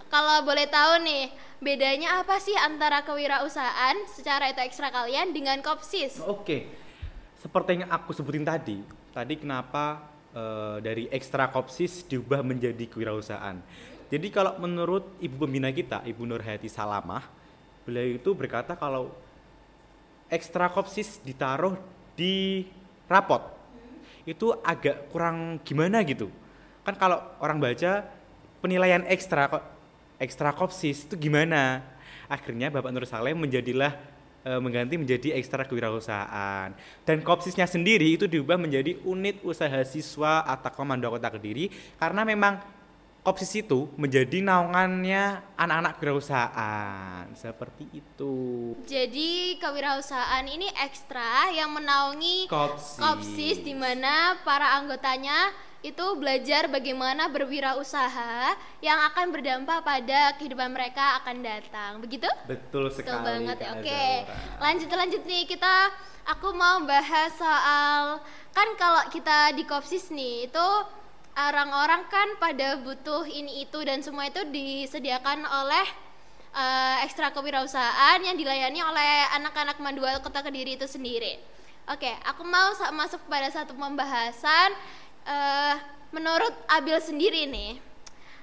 Kalau 0.09 0.49
boleh 0.49 0.65
tahu 0.69 1.05
nih, 1.05 1.29
bedanya 1.61 2.25
apa 2.25 2.41
sih 2.41 2.57
antara 2.57 3.05
kewirausahaan 3.05 3.97
secara 4.09 4.49
itu 4.49 4.65
ekstra 4.65 4.89
kalian 4.89 5.37
dengan 5.37 5.61
kopsis? 5.61 6.25
Oke, 6.25 6.73
seperti 7.37 7.85
yang 7.85 7.89
aku 7.93 8.17
sebutin 8.17 8.49
tadi, 8.49 8.81
tadi 9.13 9.35
kenapa 9.37 10.01
eh, 10.33 10.77
dari 10.81 11.05
ekstra 11.13 11.53
kopsis 11.53 12.09
diubah 12.09 12.41
menjadi 12.41 12.89
kewirausahaan. 12.89 13.61
Jadi 14.09 14.29
kalau 14.33 14.57
menurut 14.57 15.17
ibu 15.21 15.37
pembina 15.41 15.73
kita, 15.73 16.05
Ibu 16.05 16.29
Nurhayati 16.29 16.69
Salamah, 16.69 17.25
beliau 17.89 18.21
itu 18.21 18.37
berkata 18.37 18.77
kalau 18.77 19.09
ekstra 20.33 20.73
kopsis 20.73 21.21
ditaruh 21.21 21.77
di 22.17 22.65
rapot 23.05 23.45
itu 24.25 24.55
agak 24.65 25.13
kurang 25.13 25.61
gimana 25.61 26.01
gitu. 26.07 26.33
Kan 26.87 26.97
kalau 26.97 27.21
orang 27.43 27.61
baca 27.61 28.07
penilaian 28.65 29.05
ekstra 29.07 29.51
kok 29.53 29.65
ekstra 30.17 30.55
kopsis 30.57 31.05
itu 31.05 31.15
gimana? 31.19 31.85
Akhirnya 32.31 32.73
Bapak 32.73 32.91
Nur 32.95 33.05
Saleh 33.05 33.35
menjadilah 33.35 33.93
eh, 34.47 34.61
mengganti 34.63 34.95
menjadi 34.97 35.35
ekstra 35.37 35.67
kewirausahaan. 35.67 36.73
Dan 37.03 37.21
kopsisnya 37.21 37.67
sendiri 37.67 38.15
itu 38.15 38.31
diubah 38.31 38.57
menjadi 38.57 38.97
unit 39.03 39.43
usaha 39.43 39.83
siswa 39.85 40.47
atau 40.47 40.71
komando 40.73 41.11
kota 41.11 41.29
Kediri 41.29 41.69
karena 41.99 42.23
memang 42.23 42.63
kopsis 43.23 43.55
itu 43.55 43.87
menjadi 43.95 44.43
naungannya 44.43 45.55
anak-anak 45.55 45.95
kewirausahaan 46.03 47.31
seperti 47.39 47.87
itu. 47.95 48.35
Jadi 48.83 49.63
kewirausahaan 49.63 50.43
ini 50.43 50.67
ekstra 50.83 51.55
yang 51.55 51.71
menaungi 51.71 52.51
Kopsis. 52.51 52.99
kopsis 52.99 53.57
di 53.63 53.79
mana 53.79 54.43
para 54.43 54.75
anggotanya 54.75 55.55
itu 55.83 56.03
belajar 56.19 56.71
bagaimana 56.71 57.27
berwirausaha 57.31 58.55
yang 58.83 58.99
akan 59.11 59.35
berdampak 59.35 59.83
pada 59.83 60.35
kehidupan 60.39 60.71
mereka 60.75 61.23
akan 61.23 61.43
datang. 61.43 61.93
Begitu? 62.03 62.27
Betul 62.47 62.91
sekali. 62.91 63.19
Betul 63.19 63.27
banget 63.27 63.59
ya. 63.63 63.71
Oke. 63.79 64.07
Lanjut 64.59 64.91
lanjut 64.91 65.23
nih 65.27 65.47
kita 65.47 65.95
aku 66.27 66.55
mau 66.55 66.83
bahas 66.87 67.35
soal 67.35 68.23
kan 68.51 68.69
kalau 68.79 69.03
kita 69.11 69.55
di 69.55 69.63
Kopsis 69.67 70.11
nih 70.15 70.51
itu 70.51 70.67
orang-orang 71.37 72.05
kan 72.13 72.29
pada 72.37 72.77
butuh 72.81 73.25
ini 73.25 73.65
itu 73.65 73.79
dan 73.85 74.05
semua 74.05 74.29
itu 74.29 74.45
disediakan 74.53 75.45
oleh 75.45 75.87
eh, 76.53 76.97
ekstra 77.05 77.33
kewirausahaan 77.33 78.21
yang 78.21 78.37
dilayani 78.37 78.81
oleh 78.85 79.13
anak-anak 79.41 79.81
Mandua 79.81 80.21
Kota 80.21 80.45
Kediri 80.45 80.77
itu 80.77 80.85
sendiri. 80.85 81.41
Oke, 81.91 82.15
aku 82.23 82.47
mau 82.47 82.77
masuk 82.95 83.19
pada 83.27 83.49
satu 83.51 83.75
pembahasan 83.75 84.71
eh, 85.27 85.75
menurut 86.13 86.53
Abil 86.69 87.01
sendiri 87.01 87.49
nih 87.49 87.92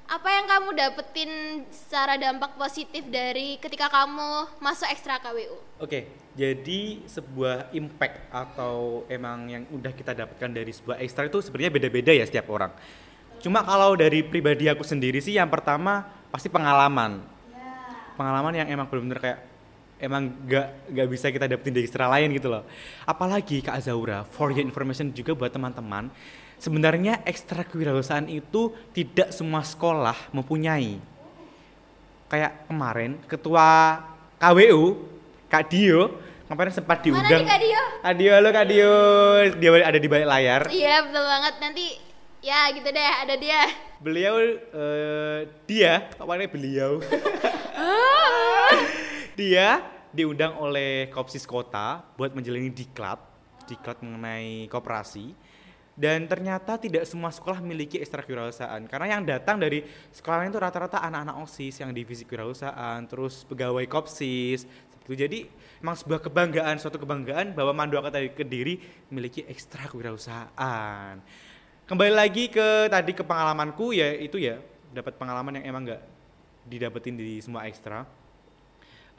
apa 0.10 0.26
yang 0.26 0.46
kamu 0.50 0.70
dapetin 0.74 1.32
secara 1.70 2.18
dampak 2.18 2.58
positif 2.58 3.06
dari 3.14 3.62
ketika 3.62 3.94
kamu 3.94 4.58
masuk 4.58 4.90
ekstra 4.90 5.22
KWU? 5.22 5.86
Oke, 5.86 6.10
jadi 6.34 7.06
sebuah 7.06 7.70
impact 7.78 8.34
atau 8.34 9.06
emang 9.06 9.46
yang 9.46 9.64
udah 9.70 9.94
kita 9.94 10.18
dapatkan 10.18 10.50
dari 10.50 10.74
sebuah 10.74 10.98
ekstra 11.06 11.30
itu 11.30 11.46
sebenarnya 11.46 11.70
beda-beda 11.78 12.10
ya 12.10 12.26
setiap 12.26 12.50
orang. 12.50 12.74
Cuma 13.38 13.62
kalau 13.62 13.94
dari 13.94 14.26
pribadi 14.26 14.66
aku 14.66 14.82
sendiri 14.82 15.22
sih 15.22 15.38
yang 15.38 15.48
pertama 15.48 16.10
pasti 16.34 16.50
pengalaman. 16.50 17.22
Pengalaman 18.18 18.66
yang 18.66 18.68
emang 18.68 18.90
benar-benar 18.90 19.22
kayak 19.22 19.40
emang 20.02 20.34
gak, 20.50 20.90
gak 20.90 21.08
bisa 21.08 21.30
kita 21.30 21.46
dapetin 21.46 21.72
dari 21.78 21.86
ekstra 21.86 22.10
lain 22.10 22.34
gitu 22.34 22.50
loh. 22.50 22.66
Apalagi 23.06 23.62
Kak 23.62 23.78
Zaura, 23.86 24.26
for 24.26 24.50
your 24.50 24.66
information 24.66 25.14
juga 25.14 25.38
buat 25.38 25.54
teman-teman, 25.54 26.10
sebenarnya 26.60 27.24
ekstra 27.24 27.64
kewirausahaan 27.64 28.28
itu 28.28 28.76
tidak 28.92 29.32
semua 29.32 29.64
sekolah 29.64 30.16
mempunyai 30.36 31.00
kayak 32.30 32.70
kemarin 32.70 33.18
ketua 33.26 33.98
KWU, 34.38 34.84
Kak 35.50 35.72
Dio, 35.72 36.22
kemarin 36.46 36.72
sempat 36.72 37.02
Mana 37.02 37.06
diundang. 37.08 37.42
nih 37.42 37.50
Kak 37.50 37.60
Dio? 37.60 37.84
Kak 38.06 38.14
Dio, 38.16 38.32
halo 38.38 38.50
Kak 38.54 38.66
Dio. 38.70 38.94
Dia 39.58 39.70
ada 39.82 40.00
di 40.00 40.08
balik 40.08 40.28
layar. 40.30 40.62
Iya 40.70 40.96
betul 41.10 41.26
banget 41.26 41.56
nanti 41.58 41.86
ya 42.40 42.70
gitu 42.76 42.88
deh 42.92 43.12
ada 43.26 43.36
dia. 43.36 43.62
Beliau 44.00 44.36
eh, 44.40 45.40
dia, 45.68 46.08
namanya 46.22 46.48
beliau? 46.48 47.04
dia 49.40 49.84
diundang 50.12 50.56
oleh 50.60 51.12
Kopsis 51.12 51.44
Kota 51.44 52.04
buat 52.16 52.32
menjalani 52.32 52.72
diklat, 52.72 53.20
diklat 53.68 54.00
mengenai 54.00 54.70
koperasi. 54.72 55.49
Dan 56.00 56.32
ternyata 56.32 56.80
tidak 56.80 57.04
semua 57.04 57.28
sekolah 57.28 57.60
memiliki 57.60 58.00
ekstra 58.00 58.24
kewirausahaan 58.24 58.80
karena 58.88 59.20
yang 59.20 59.28
datang 59.28 59.60
dari 59.60 59.84
sekolah 60.16 60.48
lain 60.48 60.56
itu 60.56 60.62
rata-rata 60.64 61.04
anak-anak 61.04 61.44
OSIS 61.44 61.84
yang 61.84 61.92
divisi 61.92 62.24
kewirausahaan, 62.24 63.04
terus 63.04 63.44
pegawai 63.44 63.84
Kopsis. 63.92 64.64
Itu. 65.04 65.12
Jadi 65.12 65.52
emang 65.84 66.00
sebuah 66.00 66.24
kebanggaan, 66.24 66.80
suatu 66.80 67.04
kebanggaan 67.04 67.52
bahwa 67.52 67.76
Mandua 67.76 68.00
Kota 68.00 68.16
Kediri 68.32 68.80
memiliki 69.12 69.44
ekstra 69.44 69.92
kewirausahaan. 69.92 71.20
Kembali 71.84 72.14
lagi 72.16 72.48
ke 72.48 72.88
tadi 72.88 73.12
ke 73.12 73.28
pengalamanku 73.28 73.92
ya 73.92 74.16
itu 74.16 74.40
ya 74.40 74.56
dapat 74.96 75.20
pengalaman 75.20 75.60
yang 75.60 75.76
emang 75.76 75.84
nggak 75.84 76.02
didapetin 76.64 77.20
di 77.20 77.44
semua 77.44 77.68
ekstra. 77.68 78.08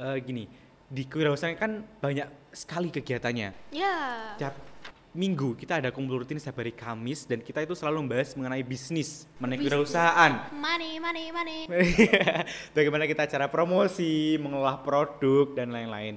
Eh, 0.01 0.17
gini, 0.25 0.49
di 0.89 1.05
kewirausahaan 1.05 1.61
kan 1.61 1.85
banyak 2.01 2.57
sekali 2.57 2.89
kegiatannya. 2.89 3.69
Ya. 3.69 3.97
Tiap 4.41 4.70
minggu 5.11 5.59
kita 5.59 5.83
ada 5.83 5.91
kumpul 5.91 6.23
rutin 6.23 6.39
setiap 6.39 6.63
hari 6.63 6.71
Kamis 6.71 7.27
dan 7.27 7.43
kita 7.43 7.67
itu 7.67 7.75
selalu 7.75 8.07
membahas 8.07 8.31
mengenai 8.39 8.63
bisnis, 8.63 9.27
mengenai 9.43 9.59
kewirausahaan. 9.59 10.33
Money, 10.55 11.03
money, 11.03 11.35
money. 11.35 11.59
Bagaimana 12.77 13.11
kita 13.11 13.27
cara 13.27 13.51
promosi, 13.51 14.39
mengolah 14.39 14.79
produk 14.79 15.51
dan 15.59 15.75
lain-lain. 15.75 16.15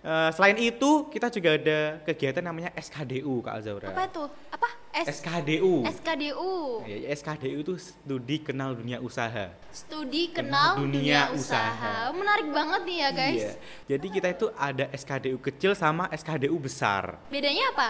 Eh, 0.00 0.30
selain 0.32 0.56
itu 0.56 1.12
kita 1.12 1.28
juga 1.28 1.60
ada 1.60 2.00
kegiatan 2.08 2.40
namanya 2.40 2.72
SKDU 2.72 3.44
Kak 3.44 3.54
Azaura. 3.60 3.92
Apa 3.92 4.08
itu? 4.08 4.24
Apa? 4.48 4.68
S 4.90 5.20
SKDU. 5.20 5.84
SKDU. 5.84 6.52
Ya, 6.88 7.12
SKDU 7.12 7.56
itu 7.60 7.74
studi 7.76 8.40
kenal 8.40 8.72
dunia 8.72 8.96
usaha. 9.04 9.52
Studi 9.68 10.32
Kenal 10.32 10.80
kenal 10.80 10.88
dunia 10.88 11.28
dunia, 11.28 11.36
usaha. 11.36 11.60
usaha. 11.76 12.16
Menarik 12.16 12.48
banget 12.48 12.80
nih 12.88 12.96
ya 12.96 13.10
guys. 13.12 13.36
Iya. 13.44 13.52
Jadi 13.92 14.06
kita 14.08 14.28
itu 14.32 14.46
ada 14.56 14.88
SKDU 14.88 15.36
kecil 15.36 15.76
sama 15.76 16.08
SKDU 16.08 16.56
besar. 16.56 17.20
Bedanya 17.28 17.68
apa? 17.76 17.88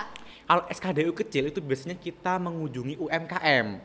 Kalau 0.50 0.66
SKDU 0.66 1.14
kecil 1.14 1.46
itu 1.46 1.62
biasanya 1.62 1.94
kita 1.94 2.34
mengunjungi 2.42 2.98
UMKM. 2.98 3.78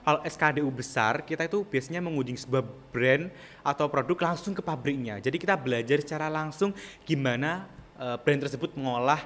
Kalau 0.00 0.24
SKDU 0.24 0.72
besar, 0.72 1.20
kita 1.20 1.44
itu 1.44 1.68
biasanya 1.68 2.00
mengunjungi 2.00 2.48
sebuah 2.48 2.64
brand 2.88 3.28
atau 3.60 3.92
produk 3.92 4.32
langsung 4.32 4.56
ke 4.56 4.64
pabriknya. 4.64 5.20
Jadi 5.20 5.36
kita 5.36 5.52
belajar 5.52 6.00
secara 6.00 6.32
langsung 6.32 6.72
gimana 7.04 7.68
eh, 8.00 8.16
brand 8.16 8.40
tersebut 8.40 8.72
mengolah 8.72 9.20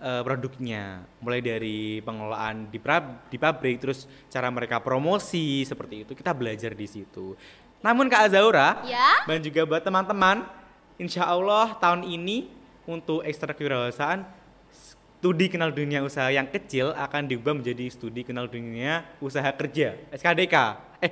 eh, 0.00 0.22
produknya. 0.24 1.04
Mulai 1.20 1.44
dari 1.44 2.00
pengelolaan 2.00 2.72
di, 2.72 2.80
pra- 2.80 3.28
di 3.28 3.36
pabrik, 3.36 3.76
terus 3.76 4.08
cara 4.32 4.48
mereka 4.48 4.80
promosi 4.80 5.60
seperti 5.68 6.08
itu. 6.08 6.16
Kita 6.16 6.32
belajar 6.32 6.72
di 6.72 6.88
situ. 6.88 7.36
Namun 7.84 8.08
Kak 8.08 8.32
Azaura, 8.32 8.80
Ya. 8.88 9.28
dan 9.28 9.44
juga 9.44 9.68
buat 9.68 9.84
teman-teman, 9.84 10.40
insya 10.96 11.28
Allah 11.28 11.76
tahun 11.76 12.08
ini 12.08 12.48
untuk 12.88 13.20
ekstra 13.28 13.52
kewirausahaan 13.52 14.24
studi 15.18 15.50
kenal 15.50 15.74
dunia 15.74 15.98
usaha 16.06 16.30
yang 16.30 16.46
kecil 16.46 16.94
akan 16.94 17.26
diubah 17.26 17.58
menjadi 17.58 17.90
studi 17.90 18.22
kenal 18.22 18.46
dunia 18.46 19.02
usaha 19.18 19.50
kerja 19.50 19.98
SKDK. 20.14 20.54
Eh, 21.02 21.10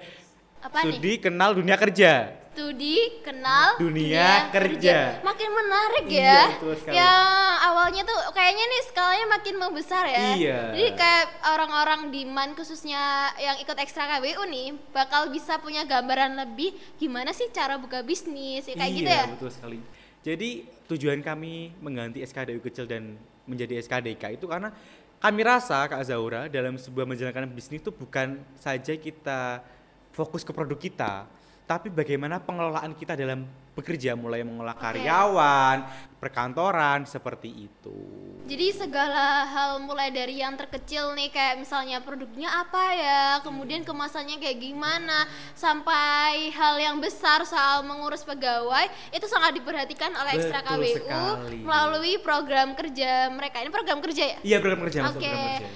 Apa 0.63 0.83
studi 0.87 1.19
nih? 1.19 1.27
kenal 1.27 1.51
dunia 1.59 1.75
kerja. 1.75 2.31
Studi 2.57 3.21
kenal 3.21 3.77
Dunia 3.77 4.49
kerja. 4.49 5.21
Makin 5.21 5.51
menarik 5.53 6.05
Iya, 6.09 6.25
ya. 6.25 6.41
betul 6.57 6.73
sekali. 6.81 6.97
Yang 6.97 7.29
awalnya 7.69 8.03
tuh 8.09 8.19
kayaknya 8.33 8.65
nih 8.65 8.83
skalanya 8.89 9.27
makin 9.29 9.55
membesar 9.61 10.05
ya. 10.09 10.19
Iya. 10.33 10.59
Jadi 10.73 10.91
kayak 10.97 11.27
orang-orang 11.53 12.01
di 12.09 12.25
MAN 12.25 12.57
khususnya 12.57 13.29
yang 13.37 13.61
ikut 13.61 13.77
ekstra 13.77 14.09
KBU 14.09 14.43
nih 14.49 14.73
bakal 14.89 15.29
bisa 15.29 15.61
punya 15.61 15.85
gambaran 15.85 16.33
lebih 16.47 16.73
gimana 16.97 17.37
sih 17.37 17.53
cara 17.53 17.77
buka 17.77 18.01
bisnis 18.01 18.65
ya 18.65 18.73
kayak 18.73 18.89
iya, 18.89 18.99
gitu 19.05 19.11
ya. 19.13 19.25
betul 19.37 19.51
sekali. 19.53 19.79
Jadi 20.25 20.51
tujuan 20.89 21.21
kami 21.21 21.77
mengganti 21.85 22.25
SKDU 22.25 22.65
kecil 22.65 22.89
dan 22.89 23.21
menjadi 23.47 23.79
SKDK 23.81 24.37
itu 24.37 24.47
karena 24.51 24.75
kami 25.17 25.41
rasa 25.43 25.89
Kak 25.89 26.03
Zaura 26.05 26.47
dalam 26.47 26.77
sebuah 26.77 27.09
menjalankan 27.09 27.49
bisnis 27.49 27.81
itu 27.81 27.89
bukan 27.89 28.37
saja 28.61 28.93
kita 28.95 29.65
fokus 30.13 30.45
ke 30.45 30.53
produk 30.53 30.77
kita, 30.77 31.29
tapi 31.67 31.91
bagaimana 31.91 32.39
pengelolaan 32.39 32.95
kita 32.95 33.19
dalam 33.19 33.43
bekerja 33.75 34.15
mulai 34.15 34.47
mengolah 34.47 34.73
Oke. 34.73 34.87
karyawan, 34.87 35.77
perkantoran 36.23 37.05
seperti 37.05 37.69
itu. 37.69 37.99
Jadi 38.47 38.73
segala 38.73 39.45
hal 39.45 39.83
mulai 39.83 40.15
dari 40.15 40.39
yang 40.41 40.55
terkecil 40.55 41.13
nih 41.19 41.29
kayak 41.35 41.59
misalnya 41.61 41.99
produknya 42.01 42.49
apa 42.49 42.85
ya, 42.95 43.23
kemudian 43.43 43.83
kemasannya 43.83 44.39
kayak 44.39 44.63
gimana, 44.63 45.27
sampai 45.59 46.55
hal 46.55 46.79
yang 46.79 47.03
besar 47.03 47.43
soal 47.43 47.83
mengurus 47.83 48.23
pegawai 48.23 48.87
itu 49.11 49.27
sangat 49.27 49.59
diperhatikan 49.59 50.15
oleh 50.15 50.33
Ekstra 50.39 50.63
Betul 50.63 50.81
KWU 50.81 50.97
sekali. 51.03 51.59
melalui 51.67 52.15
program 52.23 52.79
kerja 52.79 53.29
mereka. 53.35 53.61
Ini 53.61 53.75
program 53.75 53.99
kerja 53.99 54.25
ya? 54.25 54.39
Iya 54.41 54.57
program 54.63 54.81
kerja 54.87 55.01
Oke. 55.11 55.19
kerja. 55.19 55.69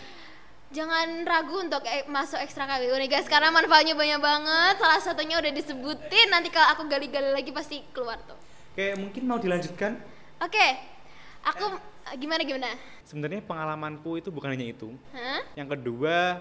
Jangan 0.70 1.26
ragu 1.26 1.66
untuk 1.66 1.82
eh, 1.82 2.06
masuk 2.06 2.38
ekstra 2.38 2.62
KWU 2.62 2.94
nih 2.94 3.10
guys 3.10 3.26
karena 3.26 3.50
manfaatnya 3.50 3.98
banyak 3.98 4.22
banget. 4.22 4.74
Salah 4.78 5.02
satunya 5.02 5.42
udah 5.42 5.50
disebutin. 5.50 6.30
Nanti 6.30 6.46
kalau 6.54 6.70
aku 6.78 6.86
gali-gali 6.86 7.34
lagi 7.34 7.50
pasti 7.50 7.82
keluar 7.90 8.22
tuh. 8.22 8.38
Oke, 8.70 8.94
mungkin 8.94 9.22
mau 9.26 9.42
dilanjutkan? 9.42 9.98
Oke. 10.38 10.66
Aku 11.42 11.74
gimana 12.22 12.46
gimana? 12.46 12.70
Sebenarnya 13.02 13.42
pengalamanku 13.42 14.22
itu 14.22 14.30
bukan 14.30 14.54
hanya 14.54 14.70
itu. 14.70 14.94
Hah? 15.10 15.42
Yang 15.58 15.74
kedua, 15.74 16.38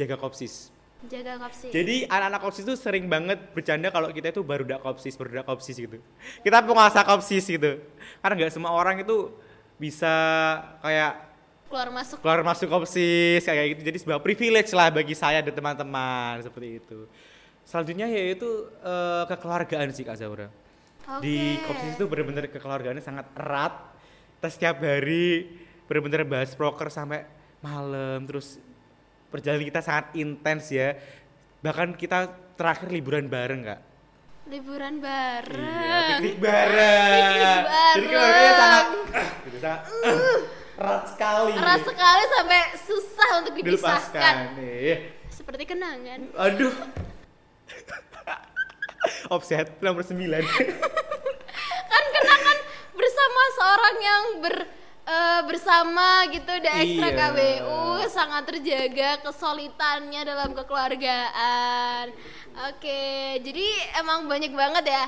jaga 0.00 0.16
kopsis. 0.16 0.72
Jaga 1.10 1.34
kapsi. 1.34 1.74
Jadi 1.74 2.06
anak-anak 2.06 2.40
kopsis 2.40 2.62
itu 2.62 2.78
sering 2.78 3.10
banget 3.10 3.50
bercanda 3.50 3.90
kalau 3.90 4.14
kita 4.14 4.30
itu 4.30 4.46
baru 4.46 4.62
dak 4.62 4.86
kopsis, 4.86 5.18
baru 5.18 5.42
dak 5.42 5.46
kopsis 5.50 5.74
gitu. 5.74 5.98
Kita 6.46 6.62
penguasa 6.62 7.02
kopsis 7.02 7.42
gitu. 7.50 7.82
Karena 8.22 8.34
nggak 8.38 8.54
semua 8.54 8.70
orang 8.70 9.02
itu 9.02 9.34
bisa 9.82 10.14
kayak 10.78 11.31
keluar 11.72 11.88
masuk. 11.88 12.16
keluar 12.20 12.40
masuk 12.44 12.68
kopsis 12.68 13.40
kayak 13.40 13.66
gitu. 13.72 13.82
Jadi 13.88 13.98
sebuah 14.04 14.20
privilege 14.20 14.68
lah 14.76 14.92
bagi 14.92 15.16
saya 15.16 15.40
dan 15.40 15.56
teman-teman 15.56 16.44
seperti 16.44 16.84
itu. 16.84 17.08
Selanjutnya 17.64 18.12
yaitu 18.12 18.68
eh, 18.84 19.24
kekeluargaan 19.32 19.88
sih 19.96 20.04
Kak 20.04 20.20
Zaura. 20.20 20.52
Di 21.24 21.56
Oke. 21.58 21.72
kopsis 21.72 21.96
itu 21.96 22.04
benar-benar 22.04 22.44
kekeluargaannya 22.52 23.00
sangat 23.00 23.26
erat. 23.34 23.72
Kita 24.36 24.48
setiap 24.52 24.76
hari 24.84 25.48
benar-benar 25.88 26.28
bahas 26.28 26.52
proker 26.52 26.92
sampai 26.92 27.24
malam 27.64 28.28
terus 28.28 28.60
perjalanan 29.32 29.64
kita 29.64 29.80
sangat 29.80 30.12
intens 30.20 30.68
ya. 30.68 30.92
Bahkan 31.64 31.96
kita 31.96 32.28
terakhir 32.54 32.92
liburan 32.92 33.32
bareng 33.32 33.64
kak. 33.64 33.80
liburan 34.42 34.98
bareng. 34.98 35.70
Iya, 35.86 35.98
piknik 36.18 36.36
bareng. 36.42 37.14
Piknik 37.14 37.38
Jadi 37.94 38.06
keluarganya 38.10 38.42
bareng. 38.42 38.58
sangat, 38.58 38.86
gitu, 39.46 39.58
sangat 39.62 39.80
erat 40.82 41.04
sekali. 41.14 41.52
Erat 41.54 41.82
sekali 41.86 42.22
sampai 42.26 42.60
susah 42.74 43.30
untuk 43.38 43.52
dipisahkan. 43.54 44.36
Dilepaskan. 44.58 44.98
Seperti 45.30 45.62
kenangan. 45.64 46.20
Aduh. 46.34 46.74
Offset 49.30 49.66
nomor 49.82 50.06
9 50.06 50.14
Kan 51.90 52.04
kenangan 52.14 52.56
bersama 52.94 53.42
seorang 53.58 53.96
yang 53.98 54.24
ber 54.38 54.56
eh, 55.02 55.40
bersama 55.46 56.06
gitu 56.30 56.52
di 56.62 56.68
ekstra 56.70 57.08
Iya. 57.10 57.18
KBU 57.18 57.82
sangat 58.06 58.42
terjaga 58.46 59.10
kesulitannya 59.26 60.22
dalam 60.22 60.50
kekeluargaan. 60.54 62.14
Oke, 62.70 63.02
jadi 63.40 63.66
emang 63.98 64.28
banyak 64.30 64.52
banget 64.52 64.84
ya. 64.86 65.04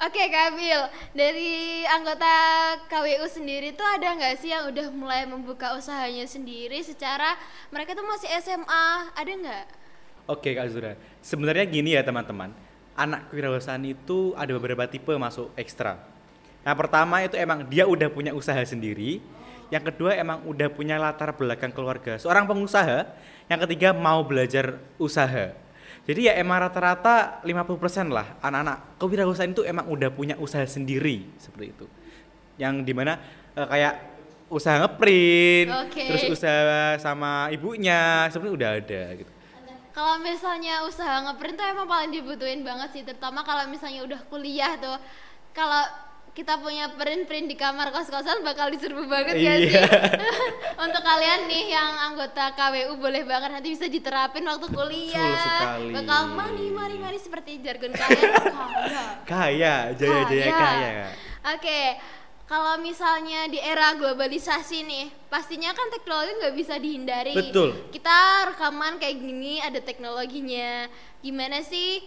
Oke 0.00 0.24
Kabil, 0.32 0.80
dari 1.12 1.84
anggota 1.84 2.32
KWU 2.88 3.28
sendiri 3.28 3.76
tuh 3.76 3.84
ada 3.84 4.16
nggak 4.16 4.34
sih 4.40 4.50
yang 4.50 4.72
udah 4.72 4.88
mulai 4.88 5.28
membuka 5.28 5.76
usahanya 5.76 6.24
sendiri 6.24 6.80
secara 6.80 7.36
mereka 7.68 7.92
tuh 7.92 8.06
masih 8.06 8.30
SMA, 8.40 8.86
ada 9.12 9.32
nggak? 9.32 9.64
Oke 10.30 10.54
Kak 10.56 10.68
Zura, 10.72 10.96
sebenarnya 11.20 11.66
gini 11.68 11.94
ya 11.94 12.02
teman-teman, 12.02 12.50
anak 12.96 13.30
kewirausahaan 13.30 13.82
itu 13.84 14.32
ada 14.34 14.50
beberapa 14.56 14.88
tipe 14.88 15.12
masuk 15.14 15.52
ekstra. 15.54 16.00
Yang 16.62 16.76
pertama 16.78 17.22
itu 17.22 17.34
emang 17.38 17.66
dia 17.66 17.86
udah 17.86 18.06
punya 18.10 18.34
usaha 18.34 18.58
sendiri, 18.62 19.22
yang 19.70 19.86
kedua 19.86 20.18
emang 20.18 20.42
udah 20.50 20.66
punya 20.70 20.98
latar 20.98 21.30
belakang 21.34 21.70
keluarga, 21.70 22.18
seorang 22.18 22.46
pengusaha, 22.50 23.06
yang 23.46 23.60
ketiga 23.66 23.94
mau 23.94 24.22
belajar 24.26 24.82
usaha. 24.98 25.54
Jadi 26.02 26.26
ya 26.26 26.34
emang 26.34 26.58
rata-rata 26.66 27.38
50% 27.46 28.10
lah 28.10 28.26
anak-anak 28.42 28.98
kewirausahaan 28.98 29.54
itu 29.54 29.62
emang 29.62 29.86
udah 29.86 30.10
punya 30.10 30.34
usaha 30.34 30.66
sendiri 30.66 31.30
seperti 31.38 31.70
itu. 31.70 31.86
Yang 32.58 32.74
di 32.82 32.92
mana 32.92 33.22
eh, 33.54 33.66
kayak 33.70 33.94
usaha 34.50 34.76
ngeprint, 34.82 35.68
Oke. 35.88 36.04
terus 36.10 36.24
usaha 36.28 36.98
sama 37.00 37.48
ibunya, 37.54 38.28
sebenarnya 38.28 38.54
udah 38.58 38.70
ada 38.82 39.02
gitu. 39.16 39.32
Kalau 39.92 40.16
misalnya 40.24 40.84
usaha 40.88 41.20
ngeprint 41.24 41.56
tuh 41.56 41.66
emang 41.68 41.88
paling 41.88 42.10
dibutuhin 42.12 42.60
banget 42.64 42.88
sih, 42.92 43.02
terutama 43.04 43.44
kalau 43.44 43.64
misalnya 43.68 44.04
udah 44.04 44.20
kuliah 44.28 44.76
tuh. 44.80 44.96
Kalau 45.52 45.84
kita 46.32 46.56
punya 46.56 46.88
print-print 46.90 47.44
di 47.44 47.54
kamar 47.54 47.92
kos-kosan 47.92 48.40
bakal 48.40 48.72
diserbu 48.72 49.04
banget 49.04 49.36
Iya. 49.36 49.52
ya 49.52 49.56
sih. 49.60 49.72
Untuk 50.84 51.02
kalian 51.02 51.44
nih 51.44 51.64
yang 51.70 51.92
anggota 52.08 52.56
KWU 52.56 52.96
boleh 52.96 53.22
banget 53.22 53.52
nanti 53.52 53.68
bisa 53.68 53.84
diterapin 53.84 54.40
waktu 54.42 54.66
kuliah. 54.66 55.76
Bakal 55.92 56.32
mari 56.32 56.72
mari 56.72 56.96
mari 56.96 57.18
seperti 57.20 57.60
jargon 57.60 57.92
kalian 57.92 58.32
kaya. 58.48 59.04
Kaya, 59.28 59.74
jaya-jaya 59.92 60.46
Kaya. 60.48 60.56
kaya. 60.56 61.06
Oke, 61.52 61.80
kalau 62.44 62.80
misalnya 62.80 63.48
di 63.48 63.60
era 63.60 63.92
globalisasi 63.92 64.78
nih, 64.82 65.06
pastinya 65.28 65.72
kan 65.72 65.88
teknologi 65.88 66.32
nggak 66.32 66.56
bisa 66.56 66.74
dihindari. 66.80 67.36
Betul. 67.36 67.92
Kita 67.92 68.16
rekaman 68.48 68.96
kayak 68.96 69.16
gini 69.16 69.60
ada 69.60 69.84
teknologinya. 69.84 70.88
Gimana 71.20 71.60
sih 71.60 72.00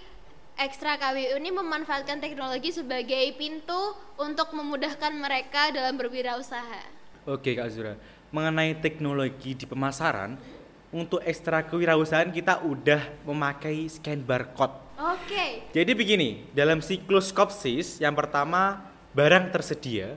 ekstra 0.55 0.95
KWU 0.95 1.35
ini 1.35 1.51
memanfaatkan 1.51 2.23
teknologi 2.23 2.71
sebagai 2.71 3.35
pintu 3.35 3.95
untuk 4.15 4.55
memudahkan 4.55 5.11
mereka 5.11 5.71
dalam 5.75 5.99
berwirausaha? 5.99 6.81
Oke 7.27 7.59
Kak 7.59 7.67
Azura, 7.67 7.99
mengenai 8.31 8.77
teknologi 8.79 9.51
di 9.51 9.67
pemasaran, 9.67 10.39
untuk 10.95 11.19
ekstra 11.27 11.59
kewirausahaan 11.67 12.31
kita 12.31 12.63
udah 12.63 13.03
memakai 13.27 13.91
scan 13.91 14.23
barcode. 14.23 14.71
Oke. 14.95 15.67
Jadi 15.75 15.91
begini, 15.91 16.47
dalam 16.55 16.79
siklus 16.79 17.35
kopsis 17.35 17.99
yang 17.99 18.15
pertama 18.15 18.79
barang 19.11 19.51
tersedia, 19.51 20.15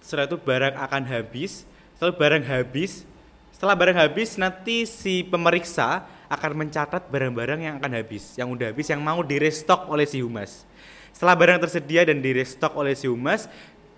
setelah 0.00 0.24
itu 0.24 0.38
barang 0.40 0.74
akan 0.80 1.02
habis, 1.04 1.68
setelah 1.92 2.16
barang 2.16 2.44
habis, 2.48 3.04
setelah 3.52 3.76
barang 3.76 3.98
habis 4.00 4.40
nanti 4.40 4.88
si 4.88 5.20
pemeriksa 5.28 6.08
akan 6.34 6.66
mencatat 6.66 7.06
barang-barang 7.08 7.60
yang 7.62 7.74
akan 7.78 7.92
habis, 7.94 8.34
yang 8.34 8.50
udah 8.50 8.74
habis, 8.74 8.86
yang 8.90 9.00
mau 9.00 9.22
direstock 9.22 9.86
oleh 9.86 10.04
si 10.04 10.18
humas. 10.20 10.66
Setelah 11.14 11.38
barang 11.38 11.58
tersedia 11.62 12.02
dan 12.02 12.18
direstock 12.18 12.74
oleh 12.74 12.92
si 12.92 13.06
humas, 13.06 13.46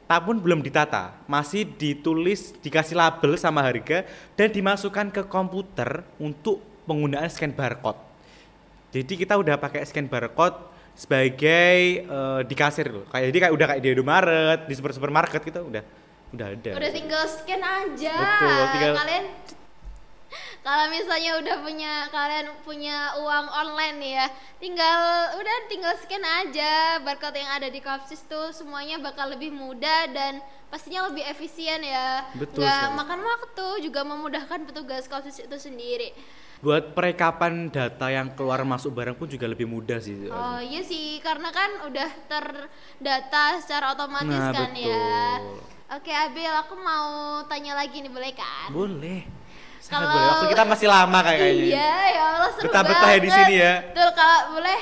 namun 0.06 0.38
belum 0.38 0.60
ditata, 0.62 1.16
masih 1.26 1.66
ditulis, 1.66 2.54
dikasih 2.62 2.94
label 2.94 3.34
sama 3.34 3.64
harga 3.64 4.06
dan 4.38 4.48
dimasukkan 4.52 5.10
ke 5.10 5.22
komputer 5.26 6.06
untuk 6.20 6.62
penggunaan 6.86 7.26
scan 7.26 7.50
barcode. 7.50 7.98
Jadi 8.94 9.26
kita 9.26 9.34
udah 9.34 9.58
pakai 9.58 9.82
scan 9.82 10.06
barcode 10.06 10.54
sebagai 10.94 12.06
eh, 12.06 12.40
di 12.46 12.54
kasir 12.54 12.86
loh. 12.88 13.04
Kayak 13.10 13.26
jadi 13.34 13.38
kayak 13.42 13.54
udah 13.58 13.66
kayak 13.66 13.80
di 13.82 13.88
Indomaret, 13.92 14.60
di 14.64 14.74
super 14.78 14.94
supermarket 14.94 15.42
kita 15.42 15.60
udah 15.60 15.82
udah 16.32 16.46
ada. 16.54 16.70
Udah 16.78 16.90
tinggal 16.94 17.22
scan 17.26 17.62
aja. 17.62 18.14
Betul, 18.14 18.58
tinggal- 18.72 18.96
Kalian 18.96 19.24
kalau 20.66 20.90
misalnya 20.90 21.38
udah 21.38 21.56
punya 21.62 21.92
kalian 22.10 22.50
punya 22.66 23.14
uang 23.22 23.46
online 23.46 23.96
nih 24.02 24.12
ya, 24.18 24.26
tinggal 24.58 24.98
udah 25.38 25.56
tinggal 25.70 25.94
scan 25.94 26.26
aja 26.42 26.98
barcode 27.06 27.38
yang 27.38 27.54
ada 27.54 27.70
di 27.70 27.78
Kopsis 27.78 28.26
tuh 28.26 28.50
semuanya 28.50 28.98
bakal 28.98 29.30
lebih 29.30 29.54
mudah 29.54 30.10
dan 30.10 30.42
pastinya 30.66 31.06
lebih 31.06 31.22
efisien 31.22 31.86
ya. 31.86 32.26
Betul 32.34 32.66
Nggak 32.66 32.82
sekali. 32.82 32.98
makan 32.98 33.20
waktu 33.22 33.66
juga 33.86 34.00
memudahkan 34.02 34.60
petugas 34.66 35.06
Kopsis 35.06 35.38
itu 35.38 35.54
sendiri. 35.54 36.10
Buat 36.58 36.98
perekapan 36.98 37.70
data 37.70 38.10
yang 38.10 38.34
keluar 38.34 38.66
masuk 38.66 38.90
barang 38.90 39.14
pun 39.14 39.30
juga 39.30 39.46
lebih 39.46 39.70
mudah 39.70 40.02
sih. 40.02 40.26
Oh 40.26 40.58
iya 40.58 40.82
sih, 40.82 41.22
karena 41.22 41.54
kan 41.54 41.86
udah 41.86 42.10
terdata 42.26 43.62
secara 43.62 43.94
otomatis 43.94 44.34
Nah, 44.34 44.50
kan 44.50 44.74
ya. 44.74 44.98
betul. 45.38 45.62
Oke 45.86 46.10
Abil, 46.10 46.50
aku 46.50 46.74
mau 46.74 47.06
tanya 47.46 47.78
lagi 47.78 48.02
nih 48.02 48.10
boleh 48.10 48.34
kan? 48.34 48.74
Boleh. 48.74 49.45
Kalau- 49.88 50.10
boleh. 50.10 50.28
Waktu 50.28 50.46
kita 50.50 50.64
masih 50.64 50.86
lama 50.88 51.18
kayak 51.20 51.38
kayaknya. 51.38 51.66
Iya, 51.66 51.92
ya 52.08 52.22
Allah 52.32 52.50
seru 52.52 52.64
Betah-betah 52.66 53.08
ya 53.08 53.16
di 53.16 53.28
banget. 53.28 53.38
sini 53.42 53.54
ya. 53.56 53.72
Betul, 53.86 54.10
kalau 54.12 54.38
boleh 54.52 54.80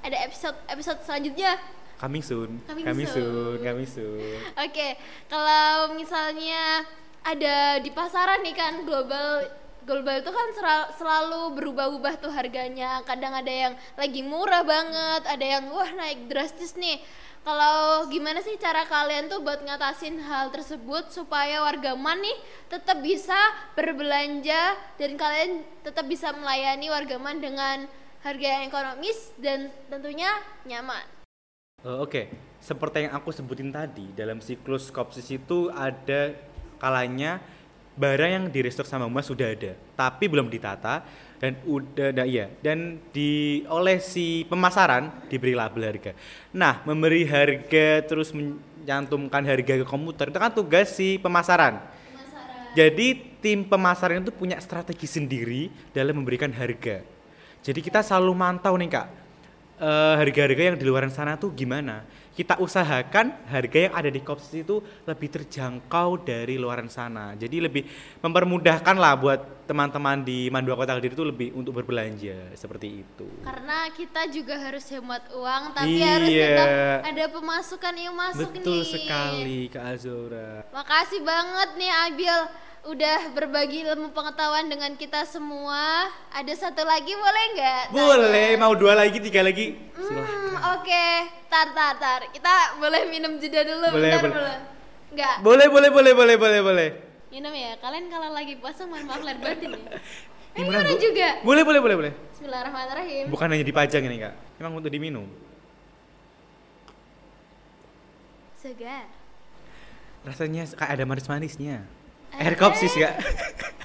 ada 0.00 0.16
episode 0.22 0.56
episode 0.66 0.98
selanjutnya. 1.02 1.52
Coming 1.96 2.20
soon. 2.20 2.50
Coming 2.68 2.84
Coming 2.84 3.08
soon. 3.08 3.24
soon. 3.24 3.56
Coming 3.60 3.88
soon. 3.88 4.36
Oke, 4.60 4.88
kalau 5.26 5.64
misalnya 5.96 6.84
ada 7.22 7.56
di 7.80 7.90
pasaran 7.90 8.44
nih 8.44 8.52
kan 8.52 8.84
global 8.84 9.48
global 9.82 10.18
itu 10.18 10.28
kan 10.28 10.48
selalu 10.92 11.56
berubah-ubah 11.56 12.18
tuh 12.18 12.28
harganya. 12.28 13.00
Kadang 13.02 13.32
ada 13.32 13.48
yang 13.48 13.72
lagi 13.94 14.20
murah 14.20 14.60
banget, 14.60 15.22
ada 15.24 15.46
yang 15.46 15.70
wah 15.70 15.88
naik 15.88 16.26
drastis 16.26 16.76
nih. 16.76 17.00
Kalau 17.46 18.10
gimana 18.10 18.42
sih 18.42 18.58
cara 18.58 18.82
kalian 18.90 19.30
tuh 19.30 19.38
buat 19.38 19.62
ngatasin 19.62 20.18
hal 20.18 20.50
tersebut 20.50 21.14
supaya 21.14 21.62
warga 21.62 21.94
man 21.94 22.18
nih 22.18 22.34
tetap 22.66 22.98
bisa 22.98 23.38
berbelanja 23.78 24.74
dan 24.98 25.14
kalian 25.14 25.62
tetap 25.86 26.10
bisa 26.10 26.34
melayani 26.34 26.90
warga 26.90 27.22
man 27.22 27.38
dengan 27.38 27.86
harga 28.26 28.46
yang 28.50 28.66
ekonomis 28.66 29.30
dan 29.38 29.70
tentunya 29.86 30.26
nyaman. 30.66 31.06
Oh, 31.86 32.02
Oke, 32.02 32.34
seperti 32.58 33.06
yang 33.06 33.14
aku 33.14 33.30
sebutin 33.30 33.70
tadi, 33.70 34.10
dalam 34.10 34.42
siklus 34.42 34.90
kopsis 34.90 35.30
itu 35.30 35.70
ada 35.70 36.34
kalanya 36.82 37.38
barang 37.94 38.30
yang 38.42 38.44
direstor 38.50 38.90
sama 38.90 39.06
Mas 39.06 39.30
sudah 39.30 39.54
ada, 39.54 39.78
tapi 39.94 40.26
belum 40.26 40.50
ditata 40.50 41.06
dan 41.36 41.52
udah 41.68 42.12
ada 42.16 42.24
iya 42.24 42.48
dan 42.64 42.96
di 43.12 43.60
oleh 43.68 44.00
si 44.00 44.48
pemasaran 44.48 45.28
diberi 45.28 45.52
label 45.52 45.84
harga. 45.84 46.12
Nah, 46.56 46.80
memberi 46.88 47.28
harga 47.28 48.02
terus 48.04 48.32
menyantumkan 48.32 49.44
harga 49.44 49.74
ke 49.82 49.86
komputer 49.86 50.32
itu 50.32 50.38
kan 50.40 50.52
tugas 50.52 50.96
si 50.96 51.20
pemasaran. 51.20 51.80
Jadi 52.76 53.40
tim 53.40 53.64
pemasaran 53.64 54.20
itu 54.20 54.32
punya 54.32 54.60
strategi 54.60 55.08
sendiri 55.08 55.72
dalam 55.96 56.20
memberikan 56.20 56.52
harga. 56.52 57.00
Jadi 57.64 57.80
kita 57.80 58.04
selalu 58.04 58.36
mantau 58.36 58.76
nih 58.76 58.88
kak, 58.92 59.06
eh, 59.80 60.14
harga-harga 60.20 60.62
yang 60.72 60.76
di 60.76 60.84
luar 60.84 61.08
sana 61.08 61.40
tuh 61.40 61.56
gimana. 61.56 62.04
Kita 62.36 62.60
usahakan 62.60 63.48
harga 63.48 63.78
yang 63.88 63.94
ada 63.96 64.12
di 64.12 64.20
Kopsis 64.20 64.60
itu 64.60 64.76
lebih 65.08 65.32
terjangkau 65.32 66.20
dari 66.20 66.60
luaran 66.60 66.84
sana. 66.86 67.32
Jadi 67.32 67.64
lebih 67.64 67.88
mempermudahkan 68.20 68.92
lah 68.92 69.16
buat 69.16 69.40
teman-teman 69.64 70.20
di 70.20 70.52
Mandua 70.52 70.76
Kota 70.76 70.92
Kediri 70.94 71.16
itu 71.16 71.24
lebih 71.24 71.48
untuk 71.56 71.80
berbelanja 71.80 72.52
seperti 72.52 73.00
itu. 73.00 73.24
Karena 73.40 73.88
kita 73.88 74.28
juga 74.28 74.52
harus 74.60 74.84
hemat 74.92 75.32
uang, 75.32 75.62
tapi 75.72 75.96
harus 75.96 76.28
Iya. 76.28 76.44
tetap 76.52 76.68
ada 77.08 77.24
pemasukan 77.32 77.94
yang 77.96 78.12
masuk 78.14 78.52
Betul 78.52 78.84
nih. 78.84 78.90
sekali 78.92 79.60
Kak 79.72 79.84
Azura. 79.96 80.50
Makasih 80.76 81.24
banget 81.24 81.68
nih 81.80 81.90
Abil 82.04 82.36
udah 82.86 83.34
berbagi 83.34 83.82
ilmu 83.82 84.14
pengetahuan 84.14 84.70
dengan 84.70 84.94
kita 84.94 85.26
semua. 85.26 86.06
Ada 86.30 86.70
satu 86.70 86.86
lagi 86.86 87.10
boleh 87.12 87.44
nggak? 87.58 87.82
Boleh, 87.90 88.50
mau 88.54 88.72
dua 88.78 88.94
lagi, 88.94 89.18
tiga 89.18 89.42
lagi. 89.42 89.74
Hmm, 89.92 90.54
oke. 90.78 91.06
Tar, 91.50 91.74
tar, 91.74 91.94
tar. 91.98 92.20
Kita 92.30 92.78
boleh 92.78 93.10
minum 93.10 93.34
jeda 93.42 93.66
dulu 93.66 93.90
Boleh, 93.90 94.10
bentar, 94.14 94.22
boleh. 94.22 94.34
boleh. 94.38 94.58
Nggak. 95.12 95.36
Boleh, 95.42 95.66
boleh, 95.66 95.90
boleh, 95.90 96.12
boleh, 96.14 96.36
boleh, 96.38 96.60
boleh. 96.62 96.88
Minum 97.34 97.50
ya. 97.50 97.74
Kalian 97.82 98.06
kalau 98.06 98.30
lagi 98.30 98.54
puasa 98.56 98.86
mohon 98.86 99.02
maaf 99.02 99.22
lahir 99.26 99.42
batin 99.42 99.74
ya. 99.74 99.82
Eh, 100.54 100.56
Gimana, 100.62 100.88
Bu? 100.88 100.96
juga. 101.02 101.28
Boleh, 101.42 101.62
boleh, 101.66 101.80
boleh, 101.82 101.96
boleh. 101.98 102.12
Bismillahirrahmanirrahim. 102.32 103.24
Bukan 103.34 103.48
hanya 103.50 103.64
dipajang 103.66 104.02
ini 104.06 104.16
kak, 104.22 104.34
emang 104.62 104.78
untuk 104.78 104.94
diminum. 104.94 105.26
Segar. 108.56 109.10
Rasanya 110.22 110.70
kayak 110.74 110.90
ada 110.96 111.04
manis-manisnya. 111.06 111.95
Eh. 112.34 112.42
Air 112.42 112.54
kopsis 112.58 112.90
kak. 112.96 113.14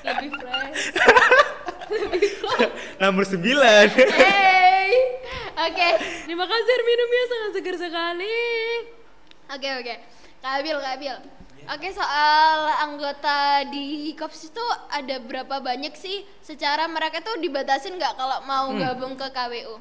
Lebih 0.01 0.29
fresh. 0.41 0.81
Nomor 3.01 3.23
9 3.27 3.37
Hey. 4.09 4.91
Oke, 5.61 5.89
terima 6.25 6.45
kasih 6.49 6.71
air 6.73 6.83
minumnya 6.87 7.23
sangat 7.29 7.51
segar 7.53 7.75
sekali. 7.77 8.39
Oke 9.51 9.69
oke, 9.77 9.95
Kak 10.41 10.51
Abil, 10.57 10.77
Kak 10.79 10.93
Abil. 10.97 11.15
Oke 11.69 11.93
soal 11.93 12.57
anggota 12.81 13.61
di 13.69 14.09
Kops 14.17 14.49
itu 14.49 14.65
ada 14.89 15.21
berapa 15.21 15.61
banyak 15.61 15.93
sih? 15.93 16.25
Secara 16.41 16.89
mereka 16.89 17.21
tuh 17.21 17.37
dibatasin 17.37 18.01
nggak 18.01 18.17
kalau 18.17 18.41
mau 18.49 18.73
gabung 18.73 19.13
ke 19.13 19.29
KWU? 19.29 19.77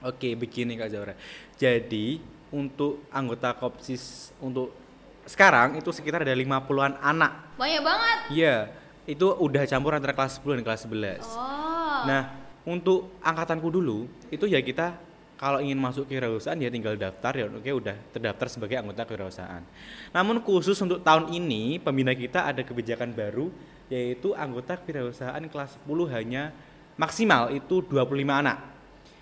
Oke 0.00 0.32
begini 0.32 0.80
kak 0.80 0.88
Zaura. 0.88 1.12
Jadi 1.60 2.24
untuk 2.48 3.04
anggota 3.12 3.52
kopsis 3.52 4.32
untuk 4.40 4.72
sekarang 5.30 5.78
itu 5.78 5.94
sekitar 5.94 6.26
ada 6.26 6.34
50-an 6.34 6.98
anak. 6.98 7.54
Banyak 7.54 7.82
banget. 7.86 8.18
Iya, 8.34 8.56
itu 9.06 9.30
udah 9.30 9.62
campur 9.62 9.94
antara 9.94 10.10
kelas 10.10 10.42
10 10.42 10.58
dan 10.58 10.64
kelas 10.66 10.82
11. 10.90 11.22
Oh. 11.22 12.02
Nah, 12.10 12.34
untuk 12.66 13.14
angkatanku 13.22 13.70
dulu 13.70 14.10
itu 14.26 14.50
ya 14.50 14.58
kita 14.58 14.98
kalau 15.38 15.62
ingin 15.62 15.78
masuk 15.78 16.04
kewirausahaan 16.04 16.58
ya 16.60 16.68
tinggal 16.68 17.00
daftar 17.00 17.32
ya 17.32 17.48
oke 17.48 17.64
udah 17.64 17.96
terdaftar 18.12 18.46
sebagai 18.50 18.76
anggota 18.82 19.06
kewirausahaan. 19.06 19.62
Namun 20.10 20.42
khusus 20.42 20.76
untuk 20.82 21.00
tahun 21.00 21.30
ini 21.30 21.78
pembina 21.78 22.12
kita 22.12 22.50
ada 22.50 22.60
kebijakan 22.66 23.14
baru 23.14 23.48
yaitu 23.86 24.34
anggota 24.34 24.76
kewirausahaan 24.82 25.40
kelas 25.46 25.78
10 25.86 26.10
hanya 26.10 26.50
maksimal 26.98 27.54
itu 27.54 27.86
25 27.86 28.26
anak. 28.26 28.58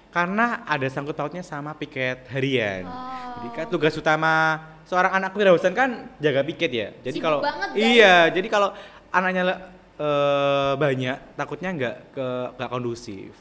Karena 0.08 0.64
ada 0.64 0.88
sangkut 0.88 1.14
pautnya 1.14 1.44
sama 1.44 1.76
piket 1.76 2.26
harian. 2.32 2.88
Oh. 2.88 2.96
Jadi 3.38 3.48
kan 3.54 3.66
tugas 3.68 3.94
utama 3.94 4.58
seorang 4.88 5.12
anak 5.14 5.31
kewirausahaan 5.31 5.77
kan 5.77 5.90
jaga 6.16 6.40
piket 6.42 6.70
ya. 6.72 6.88
Jadi 6.98 7.18
kalau 7.18 7.44
iya, 7.77 8.27
jadi 8.27 8.48
kalau 8.48 8.72
anaknya 9.11 9.42
eh, 9.94 10.72
banyak 10.74 11.16
takutnya 11.35 11.70
nggak 11.70 11.96
ke 12.11 12.27
nggak 12.57 12.70
kondusif. 12.70 13.37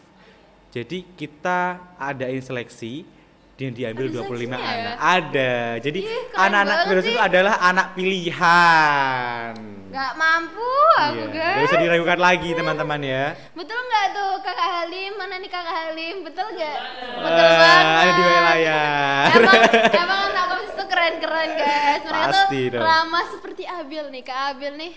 Jadi 0.68 1.08
kita 1.16 1.60
adain 1.98 2.38
seleksi 2.40 3.08
dia 3.58 3.74
diambil 3.74 4.06
Ada 4.06 4.14
25 4.14 4.28
seleksinya 4.28 4.58
ya? 4.60 4.70
anak. 4.70 4.96
Ada. 5.00 5.54
Jadi 5.82 6.00
anak-anak 6.36 6.76
kewirausahaan 6.84 7.10
itu 7.10 7.22
adalah 7.24 7.54
anak 7.64 7.88
pilihan. 7.98 9.54
Gak 9.88 10.12
mampu 10.14 10.68
aku 10.94 11.16
Iya, 11.16 11.26
guys. 11.32 11.54
nggak 11.56 11.66
usah 11.66 11.80
diragukan 11.80 12.20
lagi 12.20 12.50
teman-teman 12.52 13.00
ya. 13.02 13.26
Betul 13.56 13.80
nggak 13.82 14.06
tuh 14.12 14.32
kakak 14.44 14.68
Halim? 14.68 15.12
Mana 15.16 15.36
nih 15.38 15.50
kakak 15.50 15.74
Halim? 15.74 16.16
Betul 16.22 16.48
nggak? 16.54 16.78
Betul 17.18 17.46
Eh, 17.48 17.58
banget. 17.58 17.86
ada 17.98 18.12
di 18.12 18.22
layar. 18.22 19.26
Emang, 19.32 19.62
emang 19.96 20.27
keren-keren 21.18 21.50
guys. 21.56 22.02
Mereka 22.04 22.28
Pasti 22.30 22.60
tuh 22.64 22.74
dong. 22.78 22.84
ramah 22.84 23.26
seperti 23.30 23.64
Abil 23.66 24.06
nih. 24.10 24.24
Kak 24.24 24.40
Abil 24.54 24.74
nih 24.76 24.94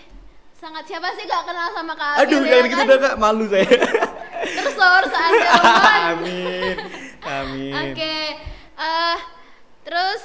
sangat 0.53 0.83
siapa 0.85 1.09
sih 1.17 1.25
gak 1.25 1.43
kenal 1.43 1.73
sama 1.73 1.93
Kak 1.93 2.09
Abil 2.15 2.37
Aduh, 2.37 2.41
ya 2.41 2.51
jangan 2.53 2.69
gitu 2.69 2.77
kan? 2.77 2.87
dong 2.87 3.01
kak, 3.01 3.15
malu 3.17 3.45
saya. 3.49 3.65
Terus 4.41 4.75
seanjungan. 4.77 5.61
Amin. 6.11 6.75
Amin. 7.21 7.73
Oke, 7.73 8.17
eh 8.75 9.17
terus 9.81 10.21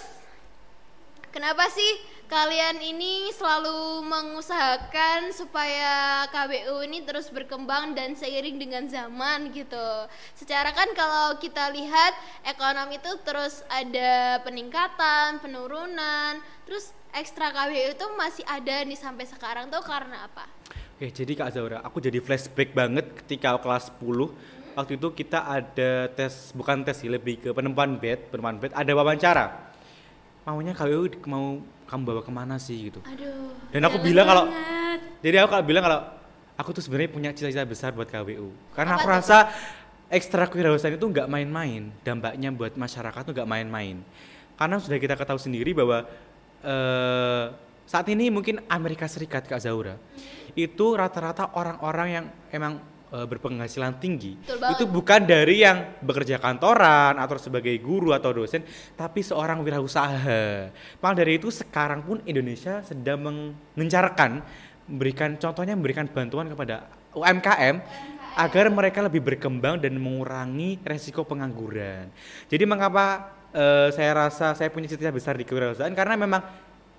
kenapa 1.28 1.68
sih 1.68 1.90
kalian 2.26 2.82
ini 2.82 3.30
selalu 3.30 4.02
mengusahakan 4.02 5.30
supaya 5.30 6.26
KBU 6.34 6.82
ini 6.82 7.06
terus 7.06 7.30
berkembang 7.30 7.94
dan 7.94 8.18
seiring 8.18 8.58
dengan 8.58 8.84
zaman 8.90 9.54
gitu. 9.54 9.88
Secara 10.34 10.74
kan 10.74 10.90
kalau 10.98 11.38
kita 11.38 11.70
lihat 11.70 12.12
ekonomi 12.42 12.98
itu 12.98 13.12
terus 13.22 13.62
ada 13.70 14.42
peningkatan, 14.42 15.38
penurunan, 15.38 16.42
terus 16.66 16.90
ekstra 17.14 17.54
KBU 17.54 17.94
itu 17.94 18.06
masih 18.18 18.44
ada 18.44 18.82
nih 18.82 18.98
sampai 18.98 19.24
sekarang 19.30 19.70
tuh 19.70 19.82
karena 19.86 20.26
apa? 20.26 20.50
Oke, 20.98 21.14
jadi 21.14 21.32
Kak 21.38 21.50
Zaura, 21.54 21.78
aku 21.86 22.02
jadi 22.02 22.18
flashback 22.18 22.74
banget 22.74 23.06
ketika 23.22 23.54
kelas 23.62 23.92
10 24.02 24.56
Waktu 24.76 25.00
itu 25.00 25.08
kita 25.08 25.40
ada 25.40 26.04
tes, 26.12 26.52
bukan 26.52 26.84
tes 26.84 27.00
sih, 27.00 27.08
lebih 27.08 27.40
ke 27.40 27.48
penemuan 27.56 27.96
bed, 27.96 28.28
penemuan 28.28 28.60
bed, 28.60 28.76
ada 28.76 28.92
wawancara 28.92 29.72
Maunya 30.44 30.76
di- 30.76 31.24
mau 31.24 31.58
kamu 31.86 32.02
bawa 32.02 32.20
ke 32.22 32.32
mana 32.34 32.58
sih 32.58 32.90
gitu. 32.90 33.00
Aduh. 33.06 33.54
Dan 33.70 33.86
aku 33.86 33.98
jangan 33.98 34.06
bilang 34.06 34.26
kalau-. 34.26 34.48
Jadi 35.22 35.36
aku 35.40 35.48
kalau 35.54 35.64
bilang 35.64 35.82
kalau 35.86 36.00
aku 36.58 36.70
tuh 36.76 36.82
sebenarnya 36.82 37.10
punya 37.10 37.30
cita-cita 37.32 37.66
besar 37.66 37.92
buat 37.92 38.08
KWU 38.08 38.74
Karena 38.74 38.96
Apa 38.96 39.02
aku 39.02 39.06
rasa 39.10 39.38
ekstra 40.10 40.46
kewirausahaan 40.46 40.94
itu 40.94 41.06
nggak 41.06 41.28
main-main. 41.30 41.90
Dampaknya 42.02 42.50
buat 42.54 42.74
masyarakat 42.74 43.20
tuh 43.26 43.32
nggak 43.34 43.48
main-main. 43.48 44.02
Karena 44.56 44.76
sudah 44.80 44.98
kita 44.98 45.14
ketahui 45.18 45.42
sendiri 45.42 45.76
bahwa 45.76 46.06
eh, 46.64 47.44
saat 47.86 48.06
ini 48.10 48.32
mungkin 48.34 48.62
Amerika 48.66 49.06
Serikat 49.06 49.46
Kak 49.46 49.62
Zaura 49.62 49.94
itu 50.58 50.86
rata-rata 50.96 51.54
orang-orang 51.54 52.08
yang 52.10 52.26
emang 52.50 52.82
eh, 53.12 53.26
berpenghasilan 53.26 53.98
tinggi 54.02 54.34
itu 54.46 54.84
bukan 54.88 55.22
dari 55.26 55.62
yang 55.62 55.98
bekerja 56.02 56.42
kantoran 56.42 57.18
atau 57.18 57.36
sebagai 57.38 57.74
guru 57.78 58.10
atau 58.10 58.32
dosen 58.34 58.66
tapi 58.98 59.22
seorang 59.22 59.62
wirausaha. 59.62 60.72
Maka 60.98 61.14
dari 61.14 61.38
itu 61.38 61.52
sekarang 61.52 62.02
pun 62.02 62.18
Indonesia 62.26 62.82
sedang 62.82 63.54
mengencarkan 63.74 64.42
memberikan 64.86 65.34
contohnya 65.38 65.74
memberikan 65.74 66.06
bantuan 66.06 66.46
kepada 66.46 66.86
UMKM 67.16 67.76
agar 68.36 68.68
mereka 68.68 69.00
lebih 69.00 69.24
berkembang 69.24 69.80
dan 69.80 69.96
mengurangi 69.96 70.76
resiko 70.84 71.24
pengangguran. 71.24 72.12
Jadi 72.52 72.64
mengapa 72.68 73.32
eh, 73.56 73.88
saya 73.90 74.28
rasa 74.28 74.52
saya 74.52 74.68
punya 74.68 74.86
cita-cita 74.86 75.10
besar 75.10 75.34
di 75.40 75.48
kewirausahaan? 75.48 75.94
Karena 75.96 76.14
memang 76.20 76.44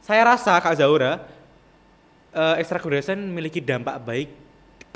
saya 0.02 0.26
rasa 0.26 0.58
Kak 0.58 0.76
Zaura 0.82 1.22
eh, 2.34 2.56
ekstra 2.58 2.82
kewirausahaan 2.82 3.22
memiliki 3.22 3.62
dampak 3.62 4.02
baik 4.02 4.30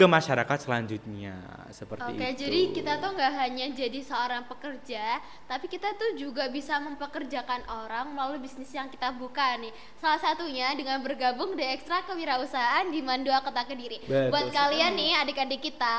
ke 0.02 0.10
masyarakat 0.10 0.66
selanjutnya 0.66 1.38
seperti 1.70 2.18
Oke, 2.18 2.26
itu. 2.34 2.42
jadi 2.42 2.60
kita 2.74 2.94
tuh 2.98 3.14
nggak 3.14 3.34
hanya 3.38 3.66
jadi 3.70 4.00
seorang 4.02 4.50
pekerja, 4.50 5.22
tapi 5.46 5.70
kita 5.70 5.94
tuh 5.94 6.18
juga 6.18 6.50
bisa 6.50 6.82
mempekerjakan 6.82 7.62
orang 7.70 8.10
melalui 8.10 8.42
bisnis 8.42 8.74
yang 8.74 8.90
kita 8.90 9.14
buka 9.14 9.62
nih. 9.62 9.70
Salah 10.02 10.18
satunya 10.18 10.74
dengan 10.74 11.06
bergabung 11.06 11.54
di 11.54 11.62
ekstra 11.62 12.02
kewirausahaan 12.10 12.90
di 12.90 12.98
Mandua 13.06 13.46
Kota 13.46 13.62
Kediri. 13.62 14.02
Betul 14.02 14.34
Buat 14.34 14.50
sekali. 14.50 14.58
kalian 14.58 14.92
nih 14.98 15.12
adik-adik 15.22 15.62
kita 15.70 15.98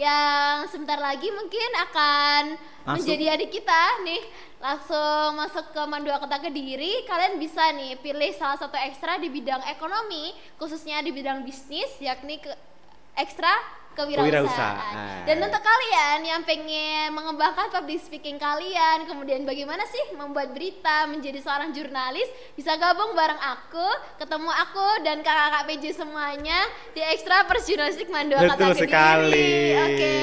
yang 0.00 0.64
sebentar 0.72 0.96
lagi 0.96 1.28
mungkin 1.28 1.70
akan 1.92 2.42
Masuk. 2.56 3.04
menjadi 3.04 3.36
adik 3.36 3.52
kita 3.52 3.82
nih 4.08 4.22
langsung 4.64 5.36
masuk 5.36 5.76
ke 5.76 5.82
Mandua 5.84 6.16
Kota 6.22 6.40
Kediri 6.40 7.04
kalian 7.04 7.36
bisa 7.36 7.68
nih 7.76 8.00
pilih 8.00 8.32
salah 8.32 8.56
satu 8.56 8.80
ekstra 8.80 9.20
di 9.20 9.28
bidang 9.28 9.60
ekonomi 9.68 10.32
khususnya 10.56 11.04
di 11.04 11.12
bidang 11.12 11.44
bisnis 11.44 11.90
yakni 12.00 12.38
ke 12.38 12.71
ekstra 13.12 13.52
kewirausahaan. 13.92 14.24
Kewirausahaan. 14.24 15.28
Dan 15.28 15.36
untuk 15.44 15.60
kalian 15.60 16.18
yang 16.24 16.40
pengen 16.48 17.12
mengembangkan 17.12 17.68
public 17.68 18.00
speaking 18.00 18.40
kalian, 18.40 19.04
kemudian 19.04 19.44
bagaimana 19.44 19.84
sih 19.84 20.16
membuat 20.16 20.56
berita 20.56 21.04
menjadi 21.04 21.44
seorang 21.44 21.76
jurnalis, 21.76 22.24
bisa 22.56 22.72
gabung 22.80 23.12
bareng 23.12 23.36
aku, 23.36 23.88
ketemu 24.16 24.48
aku 24.48 24.86
dan 25.04 25.20
kakak-kakak 25.20 25.62
PJ 25.68 25.84
semuanya 25.92 26.58
di 26.96 27.04
Ekstra 27.04 27.44
Pers 27.44 27.68
Jurnalistik 27.68 28.08
Mandua 28.08 28.40
Kota 28.48 28.56
Betul 28.56 28.72
Kediri. 28.72 28.82
sekali. 28.88 29.52
Oke. 29.76 30.14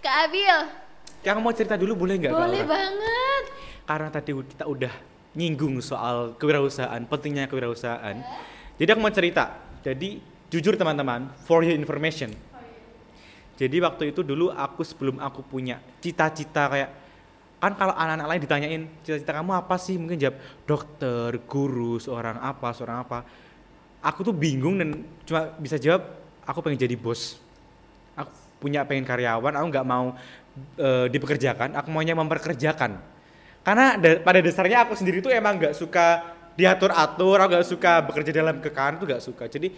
Kak 0.00 0.16
Abil, 0.28 0.58
Yang 1.24 1.38
mau 1.40 1.52
cerita 1.56 1.76
dulu 1.80 2.04
boleh 2.04 2.20
nggak? 2.20 2.32
Boleh 2.32 2.64
Laura? 2.64 2.72
banget. 2.76 3.44
Karena 3.84 4.08
tadi 4.12 4.30
kita 4.36 4.64
udah 4.68 4.92
nyinggung 5.32 5.80
soal 5.80 6.36
kewirausahaan, 6.36 7.00
pentingnya 7.08 7.48
kewirausahaan. 7.48 8.16
Jadi 8.76 8.88
aku 8.88 9.00
mau 9.00 9.12
cerita. 9.12 9.56
Jadi 9.80 10.20
jujur 10.54 10.78
teman-teman, 10.78 11.26
for 11.42 11.66
your 11.66 11.74
information. 11.74 12.30
Jadi 13.58 13.76
waktu 13.82 14.14
itu 14.14 14.22
dulu 14.22 14.50
aku 14.54 14.86
sebelum 14.86 15.18
aku 15.18 15.42
punya 15.42 15.82
cita-cita 15.98 16.70
kayak 16.70 16.90
kan 17.62 17.72
kalau 17.80 17.94
anak-anak 17.96 18.26
lain 18.28 18.40
ditanyain 18.44 18.82
cita-cita 19.00 19.40
kamu 19.40 19.56
apa 19.56 19.74
sih 19.80 19.96
mungkin 19.96 20.20
jawab 20.20 20.36
dokter, 20.68 21.30
guru, 21.48 21.96
seorang 21.98 22.38
apa, 22.38 22.68
seorang 22.74 23.02
apa. 23.02 23.18
Aku 24.04 24.20
tuh 24.20 24.36
bingung 24.36 24.76
dan 24.76 25.00
cuma 25.24 25.48
bisa 25.56 25.80
jawab 25.80 26.02
aku 26.44 26.60
pengen 26.60 26.82
jadi 26.82 26.94
bos. 26.98 27.40
Aku 28.14 28.30
punya 28.60 28.84
pengen 28.84 29.06
karyawan, 29.06 29.54
aku 29.54 29.66
nggak 29.70 29.86
mau 29.86 30.14
eh, 30.76 31.06
dipekerjakan, 31.08 31.78
aku 31.78 31.88
maunya 31.94 32.14
memperkerjakan. 32.14 33.00
Karena 33.64 33.96
da- 33.96 34.20
pada 34.20 34.38
dasarnya 34.44 34.84
aku 34.84 34.92
sendiri 34.92 35.24
tuh 35.24 35.32
emang 35.32 35.56
nggak 35.56 35.72
suka 35.72 36.36
diatur-atur, 36.58 37.38
aku 37.40 37.50
nggak 37.56 37.68
suka 37.70 37.92
bekerja 38.04 38.30
dalam 38.44 38.60
kekanan 38.60 39.00
tuh 39.00 39.06
nggak 39.08 39.24
suka. 39.24 39.44
Jadi 39.48 39.72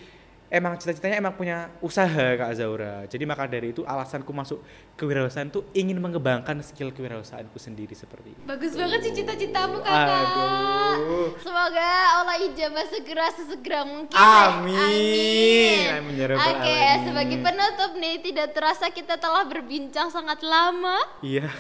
emang 0.47 0.79
cita-citanya 0.79 1.19
emang 1.19 1.35
punya 1.35 1.71
usaha 1.83 2.39
Kak 2.39 2.53
Zaura. 2.55 3.05
Jadi 3.11 3.25
maka 3.27 3.51
dari 3.51 3.75
itu 3.75 3.83
alasanku 3.83 4.31
masuk 4.31 4.63
kewirausahaan 4.95 5.51
tuh 5.51 5.67
ingin 5.75 5.99
mengembangkan 5.99 6.63
skill 6.63 6.95
kewirausahaanku 6.95 7.59
sendiri 7.59 7.93
seperti 7.93 8.35
itu. 8.35 8.43
Bagus 8.47 8.73
banget 8.79 9.01
sih 9.11 9.13
cita-citamu 9.23 9.83
kakak. 9.83 10.27
Aduh. 10.27 11.31
Semoga 11.43 11.91
Allah 12.23 12.37
ijabah 12.47 12.87
segera 12.87 13.27
sesegera 13.35 13.83
mungkin. 13.83 14.15
Amin. 14.15 15.87
Amin 15.99 16.15
ya 16.15 16.27
rabbal 16.31 16.47
Oke, 16.47 16.73
alamin. 16.73 17.05
sebagai 17.11 17.39
penutup 17.43 17.91
nih 17.99 18.17
tidak 18.23 18.49
terasa 18.55 18.87
kita 18.91 19.15
telah 19.19 19.45
berbincang 19.45 20.09
sangat 20.15 20.41
lama. 20.47 20.97
Iya. 21.21 21.51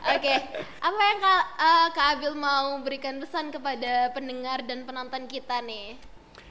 Oke, 0.00 0.32
apa 0.80 1.00
yang 1.12 1.18
Kak, 1.20 1.44
eh, 1.60 1.88
Kak 1.92 2.06
Abil 2.16 2.32
mau 2.32 2.80
berikan 2.80 3.20
pesan 3.20 3.52
kepada 3.52 4.08
pendengar 4.16 4.64
dan 4.64 4.88
penonton 4.88 5.28
kita 5.28 5.60
nih? 5.60 6.00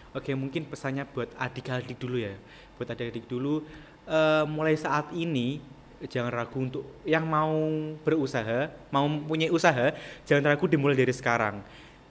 Oke, 0.10 0.34
mungkin 0.34 0.66
pesannya 0.66 1.06
buat 1.06 1.30
adik-adik 1.38 1.98
dulu 2.02 2.18
ya. 2.18 2.34
Buat 2.82 2.98
adik-adik 2.98 3.30
dulu 3.30 3.62
eh, 4.10 4.44
mulai 4.50 4.74
saat 4.74 5.14
ini 5.14 5.62
jangan 6.08 6.32
ragu 6.32 6.58
untuk 6.58 6.86
yang 7.04 7.28
mau 7.28 7.52
berusaha, 8.02 8.72
mau 8.90 9.06
mempunyai 9.06 9.52
usaha, 9.52 9.92
jangan 10.24 10.56
ragu 10.56 10.66
dimulai 10.66 10.96
dari 10.96 11.12
sekarang. 11.12 11.60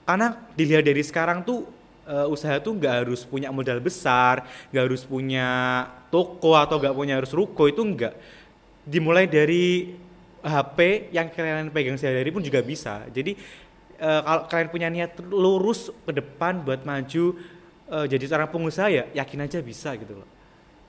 Karena 0.05 0.37
dilihat 0.53 0.85
dari 0.85 1.03
sekarang 1.03 1.43
tuh 1.43 1.67
eh, 2.07 2.27
usaha 2.31 2.55
tuh 2.63 2.77
nggak 2.79 2.93
harus 3.05 3.27
punya 3.27 3.51
modal 3.51 3.83
besar, 3.83 4.47
nggak 4.71 4.83
harus 4.87 5.03
punya 5.03 5.47
toko 6.07 6.55
atau 6.55 6.79
nggak 6.79 6.95
punya 6.95 7.13
harus 7.19 7.35
ruko 7.35 7.67
itu 7.67 7.83
nggak. 7.83 8.15
Dimulai 8.87 9.27
dari 9.27 9.91
HP 10.39 11.11
yang 11.11 11.27
kalian 11.27 11.67
pegang 11.67 11.99
sehari-hari 11.99 12.31
pun 12.31 12.39
juga 12.39 12.63
bisa. 12.63 13.03
Jadi 13.11 13.35
eh, 13.99 14.21
kalau 14.23 14.47
kalian 14.47 14.69
punya 14.71 14.87
niat 14.87 15.19
lurus 15.19 15.91
ke 16.07 16.15
depan 16.15 16.63
buat 16.63 16.87
maju 16.87 17.58
eh, 17.89 18.05
jadi 18.05 18.23
seorang 18.29 18.49
pengusaha 18.53 18.87
ya 18.89 19.03
yakin 19.13 19.39
aja 19.45 19.59
bisa 19.59 19.93
gitu 19.97 20.21
loh. 20.21 20.29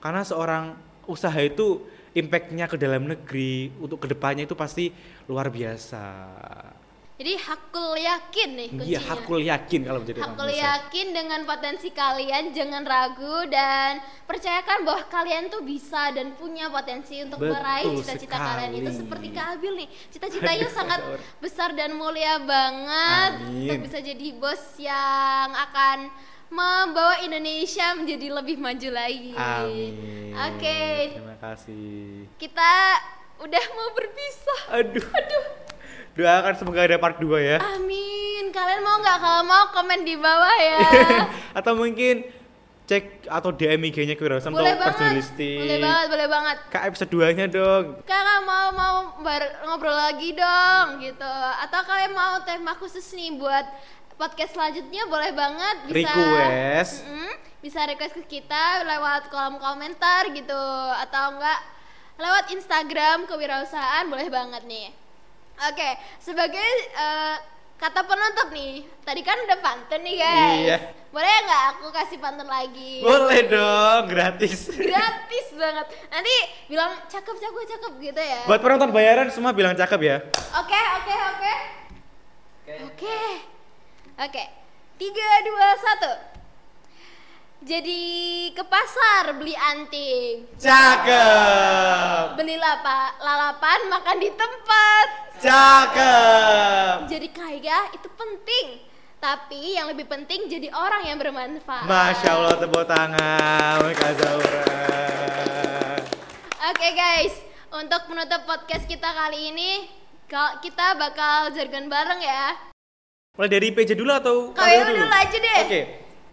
Karena 0.01 0.21
seorang 0.25 0.77
usaha 1.05 1.37
itu 1.41 1.81
impactnya 2.11 2.67
ke 2.67 2.75
dalam 2.75 3.07
negeri 3.07 3.71
untuk 3.79 4.03
ke 4.03 4.07
depannya 4.11 4.43
itu 4.43 4.55
pasti 4.57 4.91
luar 5.29 5.47
biasa. 5.47 6.03
Jadi 7.21 7.37
hakul 7.37 8.01
yakin 8.01 8.49
nih 8.57 8.67
kuncinya. 8.73 8.89
Iya, 8.89 8.99
hakul 9.05 9.39
yakin 9.45 9.79
kalau 9.85 9.99
menjadi 10.01 10.17
orang 10.25 10.33
Hakul 10.33 10.41
pengusaha. 10.41 10.65
yakin 10.73 11.07
dengan 11.13 11.39
potensi 11.45 11.87
kalian, 11.93 12.43
jangan 12.49 12.81
ragu 12.81 13.37
dan 13.45 14.01
percayakan 14.25 14.77
bahwa 14.81 15.05
kalian 15.05 15.45
tuh 15.53 15.61
bisa 15.61 16.09
dan 16.17 16.33
punya 16.33 16.73
potensi 16.73 17.21
untuk 17.21 17.45
Betul 17.45 17.53
meraih 17.61 17.93
cita-cita 18.01 18.37
kalian 18.41 18.73
itu 18.73 18.91
seperti 19.05 19.27
Kak 19.37 19.45
Abil 19.53 19.73
nih. 19.85 19.89
Cita-citanya 20.09 20.67
sangat 20.73 20.99
besar 21.37 21.77
dan 21.77 21.93
mulia 21.93 22.41
banget 22.41 23.31
Amin. 23.37 23.69
untuk 23.69 23.77
bisa 23.85 24.01
jadi 24.01 24.27
bos 24.41 24.63
yang 24.81 25.49
akan 25.53 26.09
membawa 26.51 27.23
Indonesia 27.23 27.95
menjadi 27.95 28.27
lebih 28.27 28.59
maju 28.59 28.89
lagi. 28.91 29.31
Amin. 29.33 29.93
Oke, 30.35 31.15
Terima 31.15 31.37
kasih. 31.39 32.27
kita 32.35 32.71
udah 33.39 33.63
mau 33.71 33.89
berpisah. 33.95 34.61
Aduh. 34.75 34.99
Aduh. 34.99 35.45
Doakan 36.11 36.53
semoga 36.59 36.83
ada 36.83 36.99
part 36.99 37.15
2 37.23 37.39
ya. 37.39 37.57
Amin. 37.79 38.51
Kalian 38.51 38.83
mau 38.83 38.99
nggak? 38.99 39.17
Kalau 39.23 39.41
mau 39.47 39.71
komen 39.71 40.03
di 40.03 40.19
bawah 40.19 40.55
ya. 40.59 40.79
Atau 41.57 41.79
mungkin 41.79 42.27
cek 42.91 43.31
atau 43.31 43.55
DM 43.55 43.87
IG-nya 43.87 44.19
Kewirausahaan 44.19 44.51
boleh 44.51 44.75
atau 44.75 44.91
banget. 44.91 45.23
Boleh 45.31 45.79
banget, 45.79 46.07
boleh 46.11 46.27
banget. 46.27 46.57
Kak 46.67 46.83
episode 46.91 47.11
2-nya 47.15 47.47
dong. 47.47 48.03
Kakak 48.03 48.39
mau 48.43 48.67
mau 48.75 48.95
ngobrol 49.63 49.95
lagi 49.95 50.35
dong 50.35 50.99
gitu. 50.99 51.35
Atau 51.63 51.79
kalian 51.87 52.11
mau 52.11 52.43
tema 52.43 52.75
khusus 52.75 53.07
nih 53.15 53.39
buat 53.39 53.63
podcast 54.21 54.53
selanjutnya 54.53 55.09
boleh 55.09 55.33
banget 55.33 55.75
bisa 55.89 56.13
Request. 56.13 56.93
Mm-mm, 57.09 57.33
bisa 57.65 57.79
request 57.89 58.13
ke 58.21 58.37
kita 58.37 58.85
lewat 58.85 59.33
kolom 59.33 59.57
komentar 59.57 60.29
gitu 60.29 60.61
atau 61.01 61.33
enggak 61.33 61.59
lewat 62.21 62.53
Instagram 62.53 63.25
kewirausahaan 63.25 64.05
boleh 64.05 64.29
banget 64.29 64.61
nih. 64.69 64.93
Oke, 65.73 65.89
sebagai 66.21 66.69
eh, 66.93 67.35
kata 67.81 68.05
penutup 68.05 68.53
nih, 68.53 68.85
tadi 69.01 69.25
kan 69.25 69.41
udah 69.41 69.57
pantun 69.57 70.01
nih 70.05 70.15
guys. 70.21 70.57
Iya. 70.69 70.77
Boleh 71.09 71.33
nggak 71.49 71.63
aku 71.73 71.85
kasih 71.89 72.17
pantun 72.21 72.45
lagi? 72.45 73.01
Boleh 73.01 73.41
dong, 73.49 74.05
gratis. 74.05 74.69
Gratis 74.93 75.47
banget. 75.57 75.85
Nanti 76.13 76.35
bilang 76.69 76.93
cakep 77.09 77.35
cakep 77.41 77.63
cakep 77.73 77.93
gitu 78.05 78.21
ya. 78.21 78.41
Buat 78.45 78.61
penonton 78.61 78.93
bayaran 78.93 79.33
semua 79.33 79.49
bilang 79.49 79.73
cakep 79.73 79.99
ya. 80.05 80.17
Oke, 80.61 80.81
oke, 81.01 81.15
oke. 81.33 81.53
Oke. 82.85 83.50
Oke. 84.19 84.43
Tiga, 84.99 85.29
dua, 85.47 85.67
satu. 85.79 86.11
Jadi 87.61 88.01
ke 88.57 88.63
pasar 88.65 89.37
beli 89.37 89.53
anting. 89.53 90.49
Cakep. 90.57 92.33
Beli 92.33 92.57
lapa, 92.57 93.13
lalapan 93.21 93.85
makan 93.85 94.17
di 94.17 94.33
tempat. 94.33 95.07
Cakep. 95.37 97.05
Jadi 97.05 97.27
kaya 97.29 97.93
itu 97.93 98.09
penting. 98.17 98.81
Tapi 99.21 99.77
yang 99.77 99.93
lebih 99.93 100.09
penting 100.09 100.49
jadi 100.49 100.73
orang 100.73 101.05
yang 101.05 101.21
bermanfaat. 101.21 101.85
Masya 101.85 102.29
Allah 102.33 102.57
tepuk 102.57 102.81
tangan 102.89 103.93
Kak 103.93 104.11
Zaura. 104.17 104.65
Oke 106.73 106.89
guys, 106.97 107.33
untuk 107.69 108.09
menutup 108.09 108.41
podcast 108.49 108.89
kita 108.89 109.05
kali 109.05 109.53
ini, 109.53 109.85
kita 110.65 110.97
bakal 110.97 111.53
jargon 111.53 111.85
bareng 111.85 112.21
ya. 112.25 112.70
Mulai 113.31 113.47
dari 113.47 113.71
PJ 113.71 113.95
dulu 113.95 114.11
atau 114.11 114.51
Kak 114.51 114.59
Zaura 114.59 114.91
dulu 114.91 115.07
aja 115.07 115.37
deh. 115.39 115.57
Oke. 115.63 115.81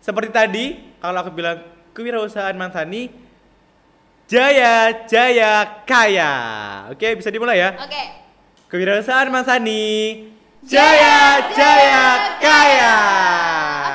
Seperti 0.02 0.30
tadi, 0.34 0.64
kalau 0.98 1.22
aku 1.22 1.30
bilang 1.30 1.62
kewirausahaan 1.94 2.58
Mansani 2.58 3.06
Jaya 4.26 5.06
Jaya 5.06 5.86
Kaya. 5.86 6.32
Oke, 6.90 7.14
bisa 7.14 7.30
dimulai 7.30 7.62
ya. 7.62 7.78
Oke. 7.78 8.02
Kewirausahaan 8.66 9.30
Mansani 9.30 10.26
Jaya 10.66 11.46
Jaya 11.54 12.34
Kaya. 12.42 12.94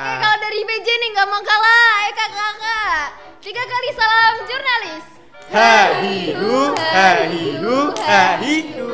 Oke, 0.00 0.12
kalau 0.24 0.38
dari 0.40 0.60
BJ 0.64 0.88
nih 0.88 1.08
nggak 1.12 1.28
mau 1.28 1.44
kalah, 1.44 2.08
eh 2.08 2.12
kakak-kakak. 2.16 3.04
Tiga 3.44 3.62
kali 3.68 3.88
salam 3.92 4.34
jurnalis. 4.48 5.06
Hahihu, 5.52 6.72
hahihu, 6.72 7.76
hahihu. 8.00 8.93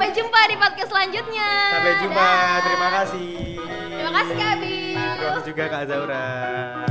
Sampai 0.00 0.16
jumpa 0.16 0.40
di 0.48 0.56
podcast 0.56 0.88
selanjutnya. 0.96 1.50
Sampai 1.76 1.92
jumpa. 2.00 2.24
Dah. 2.24 2.60
Terima 2.64 2.88
kasih. 2.88 3.32
Terima 3.92 4.12
kasih 4.16 4.32
Kak 4.32 4.48
Abil. 4.56 4.96
Terima 4.96 5.28
kasih 5.28 5.44
juga 5.44 5.64
Kak 5.68 5.82
Zaura. 5.92 6.89